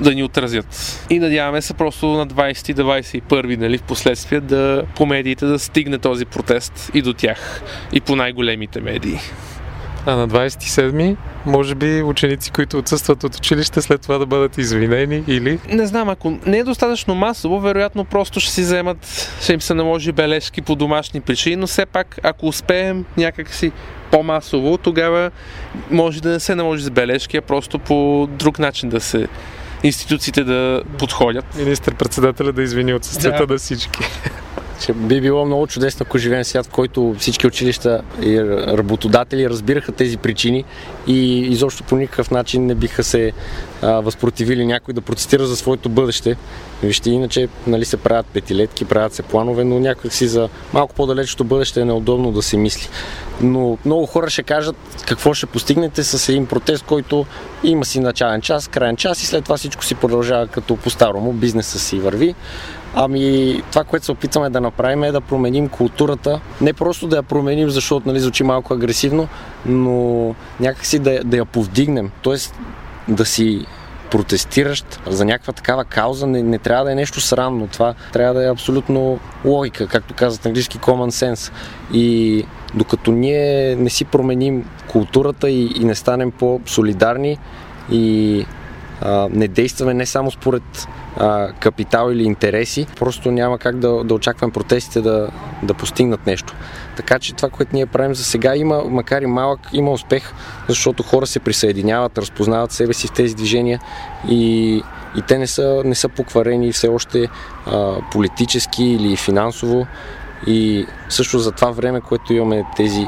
да 0.00 0.14
ни 0.14 0.22
отразят. 0.22 1.06
И 1.10 1.18
надяваме 1.18 1.62
се 1.62 1.74
просто 1.74 2.06
на 2.06 2.26
20-21, 2.26 3.56
нали, 3.56 3.78
в 3.78 3.82
последствие 3.82 4.40
да 4.40 4.84
по 4.96 5.06
медиите 5.06 5.46
да 5.46 5.58
стигне 5.58 5.98
този 5.98 6.24
протест 6.24 6.90
и 6.94 7.02
до 7.02 7.12
тях, 7.12 7.62
и 7.92 8.00
по 8.00 8.16
най-големите 8.16 8.80
медии. 8.80 9.18
А 10.08 10.16
на 10.16 10.28
27 10.28 11.16
може 11.46 11.74
би 11.74 12.02
ученици, 12.02 12.50
които 12.50 12.78
отсъстват 12.78 13.24
от 13.24 13.36
училище, 13.36 13.82
след 13.82 14.00
това 14.00 14.18
да 14.18 14.26
бъдат 14.26 14.58
извинени 14.58 15.24
или... 15.26 15.58
Не 15.68 15.86
знам, 15.86 16.08
ако 16.08 16.38
не 16.46 16.58
е 16.58 16.64
достатъчно 16.64 17.14
масово, 17.14 17.60
вероятно 17.60 18.04
просто 18.04 18.40
ще 18.40 18.52
си 18.52 18.60
вземат, 18.60 19.30
ще 19.42 19.52
им 19.52 19.60
се 19.60 19.74
наложи 19.74 20.12
бележки 20.12 20.62
по 20.62 20.74
домашни 20.74 21.20
причини, 21.20 21.56
но 21.56 21.66
все 21.66 21.86
пак, 21.86 22.18
ако 22.22 22.46
успеем 22.46 23.04
някакси 23.16 23.72
по-масово, 24.10 24.78
тогава 24.78 25.30
може 25.90 26.22
да 26.22 26.28
не 26.28 26.40
се 26.40 26.54
наложи 26.54 26.84
с 26.84 26.90
бележки, 26.90 27.36
а 27.36 27.42
просто 27.42 27.78
по 27.78 28.28
друг 28.30 28.58
начин 28.58 28.88
да 28.88 29.00
се 29.00 29.28
институциите 29.82 30.44
да 30.44 30.82
подходят. 30.98 31.44
Министър-председателя 31.56 32.52
да 32.52 32.62
извини 32.62 32.94
отсъствията 32.94 33.46
да. 33.46 33.52
на 33.52 33.58
всички. 33.58 34.00
Че 34.80 34.92
би 34.92 35.20
било 35.20 35.44
много 35.44 35.66
чудесно, 35.66 36.04
ако 36.08 36.18
живеем 36.18 36.44
свят, 36.44 36.66
в 36.66 36.70
който 36.70 37.14
всички 37.18 37.46
училища 37.46 38.02
и 38.22 38.40
работодатели 38.66 39.50
разбираха 39.50 39.92
тези 39.92 40.16
причини 40.16 40.64
и 41.06 41.40
изобщо 41.40 41.84
по 41.84 41.96
никакъв 41.96 42.30
начин 42.30 42.66
не 42.66 42.74
биха 42.74 43.04
се 43.04 43.32
а, 43.82 44.00
възпротивили 44.00 44.66
някой 44.66 44.94
да 44.94 45.00
протестира 45.00 45.46
за 45.46 45.56
своето 45.56 45.88
бъдеще. 45.88 46.36
Вижте, 46.82 47.10
иначе 47.10 47.48
нали, 47.66 47.84
се 47.84 47.96
правят 47.96 48.26
петилетки, 48.26 48.84
правят 48.84 49.12
се 49.12 49.22
планове, 49.22 49.64
но 49.64 49.80
някак 49.80 50.12
си 50.12 50.28
за 50.28 50.48
малко 50.72 50.94
по-далечното 50.94 51.44
бъдеще 51.44 51.80
е 51.80 51.84
неудобно 51.84 52.32
да 52.32 52.42
се 52.42 52.56
мисли. 52.56 52.88
Но 53.40 53.78
много 53.84 54.06
хора 54.06 54.30
ще 54.30 54.42
кажат 54.42 54.76
какво 55.06 55.34
ще 55.34 55.46
постигнете 55.46 56.04
с 56.04 56.28
един 56.28 56.46
протест, 56.46 56.84
който 56.84 57.26
има 57.64 57.84
си 57.84 58.00
начален 58.00 58.40
час, 58.40 58.68
крайен 58.68 58.96
час 58.96 59.22
и 59.22 59.26
след 59.26 59.44
това 59.44 59.56
всичко 59.56 59.84
си 59.84 59.94
продължава 59.94 60.46
като 60.46 60.76
по-старому, 60.76 61.32
бизнеса 61.32 61.78
си 61.78 61.98
върви. 61.98 62.34
Ами, 63.00 63.62
това, 63.70 63.84
което 63.84 64.06
се 64.06 64.12
опитваме 64.12 64.50
да 64.50 64.60
направим 64.60 65.04
е 65.04 65.12
да 65.12 65.20
променим 65.20 65.68
културата. 65.68 66.40
Не 66.60 66.72
просто 66.72 67.08
да 67.08 67.16
я 67.16 67.22
променим, 67.22 67.70
защото 67.70 68.08
нали, 68.08 68.20
звучи 68.20 68.42
малко 68.42 68.74
агресивно, 68.74 69.28
но 69.66 70.34
някакси 70.60 70.98
да, 70.98 71.24
да 71.24 71.36
я 71.36 71.44
повдигнем. 71.44 72.10
Тоест 72.22 72.54
да 73.08 73.24
си 73.24 73.66
протестиращ 74.10 75.00
за 75.06 75.24
някаква 75.24 75.52
такава 75.52 75.84
кауза 75.84 76.26
не, 76.26 76.42
не 76.42 76.58
трябва 76.58 76.84
да 76.84 76.92
е 76.92 76.94
нещо 76.94 77.20
срамно. 77.20 77.66
Това 77.66 77.94
трябва 78.12 78.34
да 78.34 78.46
е 78.46 78.50
абсолютно 78.50 79.18
логика, 79.44 79.86
както 79.86 80.14
казват 80.14 80.46
английски 80.46 80.78
common 80.78 81.32
sense. 81.32 81.52
И 81.92 82.44
докато 82.74 83.12
ние 83.12 83.76
не 83.76 83.90
си 83.90 84.04
променим 84.04 84.64
културата 84.88 85.50
и, 85.50 85.72
и 85.76 85.84
не 85.84 85.94
станем 85.94 86.30
по-солидарни 86.30 87.38
и 87.90 88.46
не 89.30 89.48
действаме 89.48 89.94
не 89.94 90.06
само 90.06 90.30
според 90.30 90.88
а, 91.16 91.52
капитал 91.52 92.10
или 92.10 92.22
интереси, 92.22 92.86
просто 92.98 93.30
няма 93.30 93.58
как 93.58 93.78
да, 93.78 94.04
да 94.04 94.14
очакваме 94.14 94.52
протестите 94.52 95.00
да, 95.00 95.28
да 95.62 95.74
постигнат 95.74 96.26
нещо. 96.26 96.54
Така 96.96 97.18
че 97.18 97.34
това, 97.34 97.48
което 97.48 97.70
ние 97.74 97.86
правим 97.86 98.14
за 98.14 98.24
сега 98.24 98.56
има, 98.56 98.82
макар 98.84 99.22
и 99.22 99.26
малък, 99.26 99.60
има 99.72 99.90
успех, 99.90 100.32
защото 100.68 101.02
хора 101.02 101.26
се 101.26 101.40
присъединяват, 101.40 102.18
разпознават 102.18 102.72
себе 102.72 102.94
си 102.94 103.06
в 103.06 103.12
тези 103.12 103.34
движения 103.34 103.80
и, 104.28 104.74
и 105.16 105.22
те 105.28 105.38
не 105.38 105.46
са, 105.46 105.82
не 105.84 105.94
са 105.94 106.08
покварени 106.08 106.72
все 106.72 106.88
още 106.88 107.28
а, 107.66 107.94
политически 108.12 108.84
или 108.84 109.16
финансово. 109.16 109.86
И 110.46 110.86
също 111.08 111.38
за 111.38 111.52
това 111.52 111.70
време, 111.70 112.00
което 112.00 112.32
имаме 112.32 112.64
тези, 112.76 113.06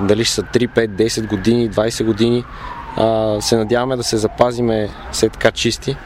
дали 0.00 0.24
са 0.24 0.42
3, 0.42 0.68
5, 0.68 0.88
10 0.88 1.26
години, 1.26 1.70
20 1.70 2.04
години, 2.04 2.44
а, 2.96 3.36
се 3.40 3.56
надяваме 3.56 3.96
да 3.96 4.02
се 4.02 4.16
запазиме 4.16 4.88
все 5.12 5.28
така 5.28 5.50
чисти 5.50 5.96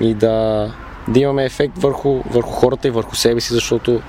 и 0.00 0.14
да, 0.14 0.70
да 1.08 1.20
имаме 1.20 1.44
ефект 1.44 1.78
върху, 1.78 2.22
върху 2.30 2.50
хората 2.50 2.88
и 2.88 2.90
върху 2.90 3.16
себе 3.16 3.40
си, 3.40 3.54
защото 3.54 4.00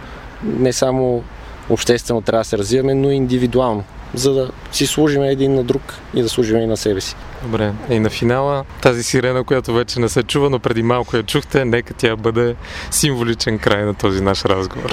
не 0.44 0.74
само 0.74 1.24
обществено 1.70 2.22
трябва 2.22 2.42
да 2.42 2.46
се 2.46 2.58
развиваме, 2.58 2.94
но 2.94 3.12
и 3.12 3.16
индивидуално, 3.16 3.84
за 4.14 4.34
да 4.34 4.52
си 4.72 4.88
служим 4.88 5.24
един 5.24 5.56
на 5.56 5.64
друг 5.64 5.82
и 6.14 6.22
да 6.22 6.30
служим 6.30 6.58
и 6.58 6.68
на 6.68 6.78
себе 6.78 7.02
си. 7.02 7.16
Добре, 7.44 7.74
и 7.90 8.00
на 8.00 8.10
финала 8.10 8.64
тази 8.82 9.04
сирена, 9.04 9.44
която 9.44 9.74
вече 9.74 10.00
не 10.00 10.10
се 10.10 10.24
чува, 10.24 10.50
но 10.50 10.60
преди 10.60 10.84
малко 10.84 11.18
я 11.18 11.24
чухте, 11.24 11.66
нека 11.66 11.94
тя 11.94 12.16
бъде 12.16 12.56
символичен 12.92 13.60
край 13.60 13.86
на 13.86 13.94
този 13.94 14.22
наш 14.22 14.46
разговор. 14.46 14.90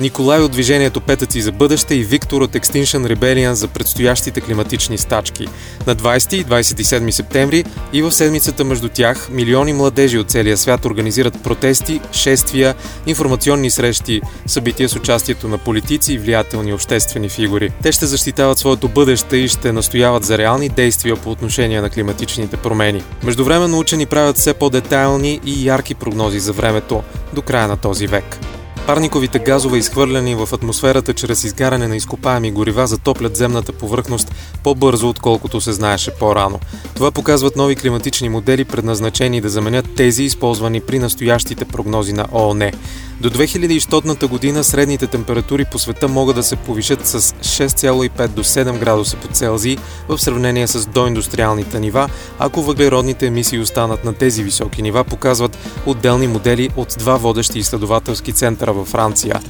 Николай 0.00 0.40
от 0.40 0.52
движението 0.52 1.00
Петъци 1.00 1.42
за 1.42 1.52
бъдеще 1.52 1.94
и 1.94 2.04
Виктор 2.04 2.42
от 2.42 2.52
Extinction 2.52 3.14
Rebellion 3.14 3.52
за 3.52 3.68
предстоящите 3.68 4.40
климатични 4.40 4.98
стачки. 4.98 5.46
На 5.86 5.96
20 5.96 6.34
и 6.34 6.44
27 6.44 7.10
септември 7.10 7.64
и 7.92 8.02
в 8.02 8.12
седмицата 8.12 8.64
между 8.64 8.88
тях 8.88 9.28
милиони 9.30 9.72
младежи 9.72 10.18
от 10.18 10.30
целия 10.30 10.56
свят 10.56 10.84
организират 10.84 11.42
протести, 11.42 12.00
шествия, 12.12 12.74
информационни 13.06 13.70
срещи, 13.70 14.20
събития 14.46 14.88
с 14.88 14.96
участието 14.96 15.48
на 15.48 15.58
политици 15.58 16.12
и 16.12 16.18
влиятелни 16.18 16.72
обществени 16.72 17.28
фигури. 17.28 17.72
Те 17.82 17.92
ще 17.92 18.06
защитават 18.06 18.58
своето 18.58 18.88
бъдеще 18.88 19.36
и 19.36 19.48
ще 19.48 19.72
настояват 19.72 20.24
за 20.24 20.38
реални 20.38 20.68
действия 20.68 21.16
по 21.16 21.30
отношение 21.30 21.80
на 21.80 21.90
климатичните 21.90 22.56
промени. 22.56 23.02
Междувременно 23.22 23.78
учени 23.78 24.06
правят 24.06 24.36
все 24.36 24.54
по-детайлни 24.54 25.40
и 25.44 25.64
ярки 25.66 25.94
прогнози 25.94 26.38
за 26.38 26.52
времето 26.52 27.02
до 27.32 27.42
края 27.42 27.68
на 27.68 27.76
този 27.76 28.06
век. 28.06 28.38
Парниковите 28.86 29.38
газове, 29.38 29.78
изхвърляни 29.78 30.34
в 30.34 30.48
атмосферата 30.52 31.14
чрез 31.14 31.44
изгаряне 31.44 31.88
на 31.88 31.96
изкопаеми 31.96 32.50
горива, 32.50 32.86
затоплят 32.86 33.36
земната 33.36 33.72
повърхност 33.72 34.34
по-бързо, 34.64 35.08
отколкото 35.08 35.60
се 35.60 35.72
знаеше 35.72 36.10
по-рано. 36.10 36.60
Това 36.94 37.10
показват 37.10 37.56
нови 37.56 37.76
климатични 37.76 38.28
модели, 38.28 38.64
предназначени 38.64 39.40
да 39.40 39.48
заменят 39.48 39.94
тези, 39.96 40.22
използвани 40.22 40.80
при 40.80 40.98
настоящите 40.98 41.64
прогнози 41.64 42.12
на 42.12 42.26
ООН. 42.32 42.70
До 43.20 43.30
2100 43.30 44.28
година 44.28 44.64
средните 44.64 45.06
температури 45.06 45.64
по 45.64 45.78
света 45.78 46.08
могат 46.08 46.36
да 46.36 46.42
се 46.42 46.56
повишат 46.56 47.06
с 47.06 47.20
6,5 47.20 48.28
до 48.28 48.44
7 48.44 48.78
градуса 48.78 49.16
по 49.16 49.28
Целзий 49.28 49.78
в 50.08 50.18
сравнение 50.18 50.66
с 50.66 50.86
доиндустриалните 50.86 51.80
нива, 51.80 52.08
ако 52.38 52.62
въглеродните 52.62 53.26
емисии 53.26 53.58
останат 53.58 54.04
на 54.04 54.12
тези 54.12 54.42
високи 54.42 54.82
нива, 54.82 55.04
показват 55.04 55.58
отделни 55.86 56.26
модели 56.26 56.70
от 56.76 56.96
два 56.98 57.16
водещи 57.16 57.58
изследователски 57.58 58.32
центъра 58.32 58.71
във 58.72 58.88
Франция. 58.88 59.40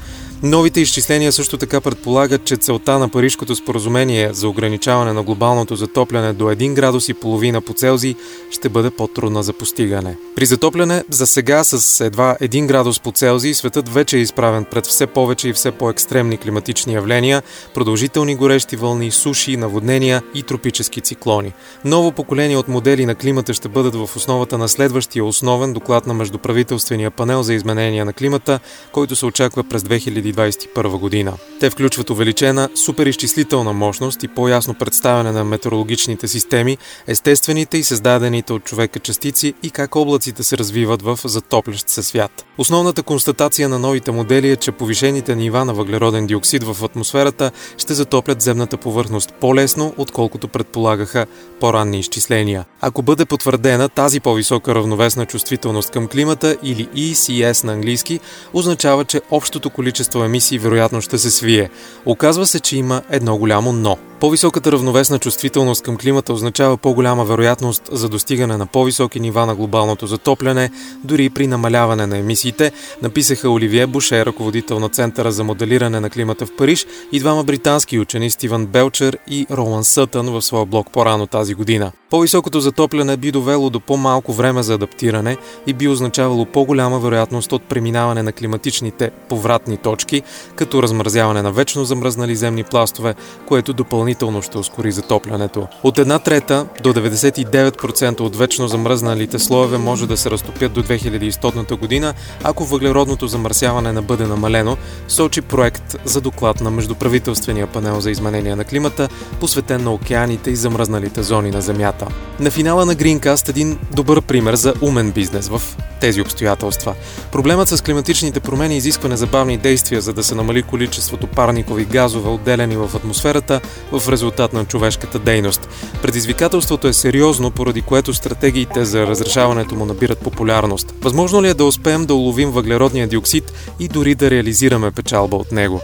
Новите 0.44 0.80
изчисления 0.80 1.32
също 1.32 1.56
така 1.56 1.80
предполагат, 1.80 2.44
че 2.44 2.56
целта 2.56 2.98
на 2.98 3.08
Парижкото 3.08 3.56
споразумение 3.56 4.32
за 4.32 4.48
ограничаване 4.48 5.12
на 5.12 5.22
глобалното 5.22 5.76
затопляне 5.76 6.32
до 6.32 6.44
1 6.44 6.74
градус 6.74 7.08
и 7.08 7.14
половина 7.14 7.60
по 7.60 7.72
Целзий 7.72 8.14
ще 8.50 8.68
бъде 8.68 8.90
по-трудна 8.90 9.42
за 9.42 9.52
постигане. 9.52 10.16
При 10.36 10.46
затопляне 10.46 11.04
за 11.10 11.26
сега 11.26 11.64
с 11.64 12.04
едва 12.04 12.36
1 12.40 12.66
градус 12.66 13.00
по 13.00 13.12
Целзий 13.12 13.54
светът 13.54 13.88
вече 13.88 14.16
е 14.16 14.20
изправен 14.20 14.64
пред 14.64 14.86
все 14.86 15.06
повече 15.06 15.48
и 15.48 15.52
все 15.52 15.70
по-екстремни 15.70 16.38
климатични 16.38 16.94
явления, 16.94 17.42
продължителни 17.74 18.36
горещи 18.36 18.76
вълни, 18.76 19.10
суши, 19.10 19.56
наводнения 19.56 20.22
и 20.34 20.42
тропически 20.42 21.00
циклони. 21.00 21.52
Ново 21.84 22.12
поколение 22.12 22.56
от 22.56 22.68
модели 22.68 23.06
на 23.06 23.14
климата 23.14 23.54
ще 23.54 23.68
бъдат 23.68 23.94
в 23.94 24.16
основата 24.16 24.58
на 24.58 24.68
следващия 24.68 25.24
основен 25.24 25.72
доклад 25.72 26.06
на 26.06 26.14
Междуправителствения 26.14 27.10
панел 27.10 27.42
за 27.42 27.54
изменения 27.54 28.04
на 28.04 28.12
климата, 28.12 28.60
който 28.92 29.16
се 29.16 29.26
очаква 29.26 29.64
през 29.64 29.82
2000 29.82 30.31
2021 30.32 30.98
година. 30.98 31.32
Те 31.60 31.70
включват 31.70 32.10
увеличена 32.10 32.68
суперизчислителна 32.74 33.72
мощност 33.72 34.22
и 34.22 34.28
по-ясно 34.28 34.74
представяне 34.74 35.32
на 35.32 35.44
метеорологичните 35.44 36.28
системи, 36.28 36.78
естествените 37.06 37.78
и 37.78 37.82
създадените 37.82 38.52
от 38.52 38.64
човека 38.64 38.98
частици 38.98 39.54
и 39.62 39.70
как 39.70 39.96
облаците 39.96 40.42
се 40.42 40.58
развиват 40.58 41.02
в 41.02 41.18
затоплящ 41.24 41.88
се 41.88 42.02
свят. 42.02 42.44
Основната 42.58 43.02
констатация 43.02 43.68
на 43.68 43.78
новите 43.78 44.10
модели 44.10 44.50
е, 44.50 44.56
че 44.56 44.72
повишените 44.72 45.36
нива 45.36 45.64
на 45.64 45.74
въглероден 45.74 46.26
диоксид 46.26 46.64
в 46.64 46.84
атмосферата 46.84 47.50
ще 47.78 47.94
затоплят 47.94 48.42
земната 48.42 48.76
повърхност 48.76 49.34
по-лесно, 49.40 49.94
отколкото 49.96 50.48
предполагаха 50.48 51.26
по-ранни 51.60 51.98
изчисления. 51.98 52.64
Ако 52.80 53.02
бъде 53.02 53.24
потвърдена 53.24 53.88
тази 53.88 54.20
по-висока 54.20 54.74
равновесна 54.74 55.26
чувствителност 55.26 55.90
към 55.90 56.08
климата 56.08 56.56
или 56.62 56.86
ECS 56.86 57.64
на 57.64 57.72
английски, 57.72 58.20
означава, 58.52 59.04
че 59.04 59.20
общото 59.30 59.70
количество 59.70 60.21
емисии 60.24 60.58
вероятно 60.58 61.00
ще 61.00 61.18
се 61.18 61.30
свие. 61.30 61.70
Оказва 62.06 62.46
се, 62.46 62.60
че 62.60 62.76
има 62.76 63.02
едно 63.10 63.36
голямо 63.36 63.72
но– 63.72 63.98
по-високата 64.22 64.72
равновесна 64.72 65.18
чувствителност 65.18 65.82
към 65.82 65.96
климата 65.96 66.32
означава 66.32 66.76
по-голяма 66.76 67.24
вероятност 67.24 67.82
за 67.92 68.08
достигане 68.08 68.56
на 68.56 68.66
по-високи 68.66 69.20
нива 69.20 69.46
на 69.46 69.54
глобалното 69.54 70.06
затопляне, 70.06 70.70
дори 71.04 71.30
при 71.30 71.46
намаляване 71.46 72.06
на 72.06 72.18
емисиите, 72.18 72.72
написаха 73.02 73.50
Оливие 73.50 73.86
Буше, 73.86 74.26
ръководител 74.26 74.80
на 74.80 74.88
Центъра 74.88 75.32
за 75.32 75.44
моделиране 75.44 76.00
на 76.00 76.10
климата 76.10 76.46
в 76.46 76.56
Париж 76.56 76.86
и 77.12 77.20
двама 77.20 77.44
британски 77.44 77.98
учени 77.98 78.30
Стивън 78.30 78.66
Белчер 78.66 79.18
и 79.28 79.46
Ролан 79.50 79.84
Сътън 79.84 80.30
в 80.30 80.42
своя 80.42 80.66
блог 80.66 80.92
по-рано 80.92 81.26
тази 81.26 81.54
година. 81.54 81.92
По-високото 82.10 82.60
затопляне 82.60 83.16
би 83.16 83.30
довело 83.30 83.70
до 83.70 83.80
по-малко 83.80 84.32
време 84.32 84.62
за 84.62 84.74
адаптиране 84.74 85.36
и 85.66 85.74
би 85.74 85.88
означавало 85.88 86.46
по-голяма 86.46 86.98
вероятност 86.98 87.52
от 87.52 87.62
преминаване 87.62 88.22
на 88.22 88.32
климатичните 88.32 89.10
повратни 89.28 89.76
точки, 89.76 90.11
като 90.56 90.82
размразяване 90.82 91.42
на 91.42 91.52
вечно 91.52 91.84
замръзнали 91.84 92.36
земни 92.36 92.64
пластове, 92.64 93.14
което 93.46 93.72
допълнително 93.72 94.42
ще 94.42 94.58
ускори 94.58 94.92
затоплянето. 94.92 95.66
От 95.82 95.98
една 95.98 96.18
трета 96.18 96.66
до 96.82 96.92
99% 96.92 98.20
от 98.20 98.36
вечно 98.36 98.68
замръзналите 98.68 99.38
слоеве 99.38 99.78
може 99.78 100.06
да 100.06 100.16
се 100.16 100.30
разтопят 100.30 100.72
до 100.72 100.82
2100 100.82 101.78
година, 101.78 102.14
ако 102.42 102.64
въглеродното 102.64 103.26
замърсяване 103.26 103.92
не 103.92 104.00
бъде 104.00 104.26
намалено, 104.26 104.76
сочи 105.08 105.40
проект 105.40 105.96
за 106.04 106.20
доклад 106.20 106.60
на 106.60 106.70
Междуправителствения 106.70 107.66
панел 107.66 108.00
за 108.00 108.10
изменение 108.10 108.56
на 108.56 108.64
климата, 108.64 109.08
посветен 109.40 109.84
на 109.84 109.92
океаните 109.92 110.50
и 110.50 110.56
замръзналите 110.56 111.22
зони 111.22 111.50
на 111.50 111.60
Земята. 111.60 112.06
На 112.40 112.50
финала 112.50 112.86
на 112.86 112.94
Greencast 112.94 113.48
един 113.48 113.78
добър 113.94 114.22
пример 114.22 114.54
за 114.54 114.74
умен 114.80 115.10
бизнес 115.10 115.48
в 115.48 115.62
тези 116.00 116.20
обстоятелства. 116.20 116.94
Проблемът 117.32 117.68
с 117.68 117.82
климатичните 117.82 118.40
промени 118.40 118.76
изисква 118.76 119.08
незабавни 119.08 119.56
действия, 119.56 120.00
за 120.02 120.12
да 120.12 120.24
се 120.24 120.34
намали 120.34 120.62
количеството 120.62 121.26
парникови 121.26 121.84
газове, 121.84 122.30
отделени 122.30 122.76
в 122.76 122.90
атмосферата 122.94 123.60
в 123.92 124.08
резултат 124.08 124.52
на 124.52 124.64
човешката 124.64 125.18
дейност. 125.18 125.68
Предизвикателството 126.02 126.88
е 126.88 126.92
сериозно, 126.92 127.50
поради 127.50 127.82
което 127.82 128.14
стратегиите 128.14 128.84
за 128.84 129.06
разрешаването 129.06 129.74
му 129.74 129.86
набират 129.86 130.18
популярност. 130.18 130.94
Възможно 131.00 131.42
ли 131.42 131.48
е 131.48 131.54
да 131.54 131.64
успеем 131.64 132.06
да 132.06 132.14
уловим 132.14 132.50
въглеродния 132.50 133.08
диоксид 133.08 133.52
и 133.80 133.88
дори 133.88 134.14
да 134.14 134.30
реализираме 134.30 134.90
печалба 134.90 135.36
от 135.36 135.52
него? 135.52 135.80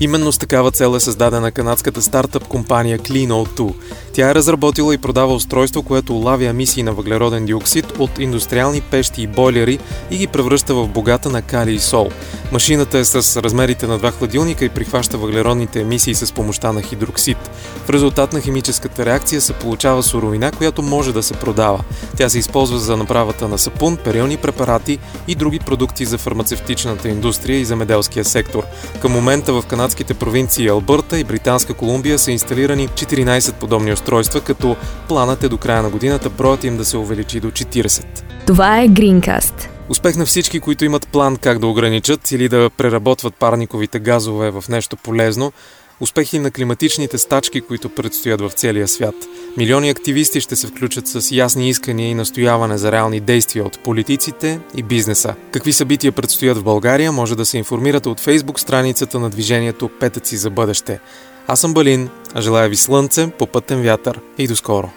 Именно 0.00 0.32
с 0.32 0.38
такава 0.38 0.70
цел 0.70 0.96
е 0.96 1.00
създадена 1.00 1.52
канадската 1.52 2.02
стартъп 2.02 2.48
компания 2.48 2.98
CleanO2. 2.98 3.74
Тя 4.12 4.30
е 4.30 4.34
разработила 4.34 4.94
и 4.94 4.98
продава 4.98 5.34
устройство, 5.34 5.82
което 5.82 6.16
улавя 6.16 6.44
емисии 6.44 6.82
на 6.82 6.92
въглероден 6.92 7.46
диоксид 7.46 7.92
от 7.98 8.18
индустриални 8.18 8.80
пещи 8.80 9.22
и 9.22 9.26
бойлери 9.26 9.78
и 10.10 10.16
ги 10.16 10.26
превръща 10.26 10.74
в 10.74 10.88
богата 10.88 11.30
на 11.30 11.42
кали 11.42 11.74
и 11.74 11.78
сол. 11.78 12.10
Машината 12.52 12.98
е 12.98 13.04
с 13.04 13.42
размерите 13.42 13.86
на 13.86 13.98
два 13.98 14.10
хладилника 14.10 14.64
и 14.64 14.68
прихваща 14.68 15.18
въглеродните 15.18 15.80
емисии 15.80 16.14
с 16.14 16.32
помощта 16.32 16.72
на 16.72 16.82
хидроксид. 16.82 17.50
В 17.86 17.90
резултат 17.90 18.32
на 18.32 18.40
химическата 18.40 19.06
реакция 19.06 19.40
се 19.40 19.52
получава 19.52 20.02
суровина, 20.02 20.52
която 20.52 20.82
може 20.82 21.12
да 21.12 21.22
се 21.22 21.34
продава. 21.34 21.84
Тя 22.16 22.28
се 22.28 22.38
използва 22.38 22.78
за 22.78 22.96
направата 22.96 23.48
на 23.48 23.58
сапун, 23.58 23.96
перилни 23.96 24.36
препарати 24.36 24.98
и 25.28 25.34
други 25.34 25.58
продукти 25.58 26.04
за 26.04 26.18
фармацевтичната 26.18 27.08
индустрия 27.08 27.60
и 27.60 27.64
земеделския 27.64 28.24
сектор. 28.24 28.62
Към 29.00 29.12
момента 29.12 29.52
в 29.52 29.66
канадските 29.88 30.14
провинции 30.14 30.68
Албърта 30.68 31.18
и 31.18 31.24
Британска 31.24 31.74
Колумбия 31.74 32.18
са 32.18 32.32
инсталирани 32.32 32.88
14 32.88 33.52
подобни 33.52 33.92
устройства, 33.92 34.40
като 34.40 34.76
планът 35.08 35.42
е 35.44 35.48
до 35.48 35.58
края 35.58 35.82
на 35.82 35.90
годината 35.90 36.30
броят 36.30 36.64
им 36.64 36.76
да 36.76 36.84
се 36.84 36.96
увеличи 36.96 37.40
до 37.40 37.50
40. 37.50 38.04
Това 38.46 38.80
е 38.80 38.88
Greencast. 38.88 39.68
Успех 39.88 40.16
на 40.16 40.26
всички, 40.26 40.60
които 40.60 40.84
имат 40.84 41.08
план 41.08 41.36
как 41.36 41.58
да 41.58 41.66
ограничат 41.66 42.30
или 42.30 42.48
да 42.48 42.70
преработват 42.76 43.34
парниковите 43.34 43.98
газове 43.98 44.50
в 44.50 44.64
нещо 44.68 44.96
полезно. 44.96 45.52
Успехи 46.00 46.38
на 46.38 46.50
климатичните 46.50 47.18
стачки, 47.18 47.60
които 47.60 47.88
предстоят 47.88 48.40
в 48.40 48.50
целия 48.50 48.88
свят. 48.88 49.14
Милиони 49.56 49.90
активисти 49.90 50.40
ще 50.40 50.56
се 50.56 50.66
включат 50.66 51.06
с 51.06 51.30
ясни 51.30 51.68
искания 51.68 52.08
и 52.08 52.14
настояване 52.14 52.78
за 52.78 52.92
реални 52.92 53.20
действия 53.20 53.64
от 53.64 53.78
политиците 53.78 54.60
и 54.76 54.82
бизнеса. 54.82 55.34
Какви 55.50 55.72
събития 55.72 56.12
предстоят 56.12 56.58
в 56.58 56.64
България, 56.64 57.12
може 57.12 57.36
да 57.36 57.46
се 57.46 57.58
информирате 57.58 58.08
от 58.08 58.20
фейсбук 58.20 58.60
страницата 58.60 59.18
на 59.18 59.30
движението 59.30 59.90
Петъци 60.00 60.36
за 60.36 60.50
бъдеще. 60.50 61.00
Аз 61.46 61.60
съм 61.60 61.74
Балин, 61.74 62.08
а 62.34 62.40
желая 62.40 62.68
ви 62.68 62.76
слънце, 62.76 63.30
попътен 63.38 63.82
вятър 63.82 64.20
и 64.38 64.48
до 64.48 64.56
скоро! 64.56 64.90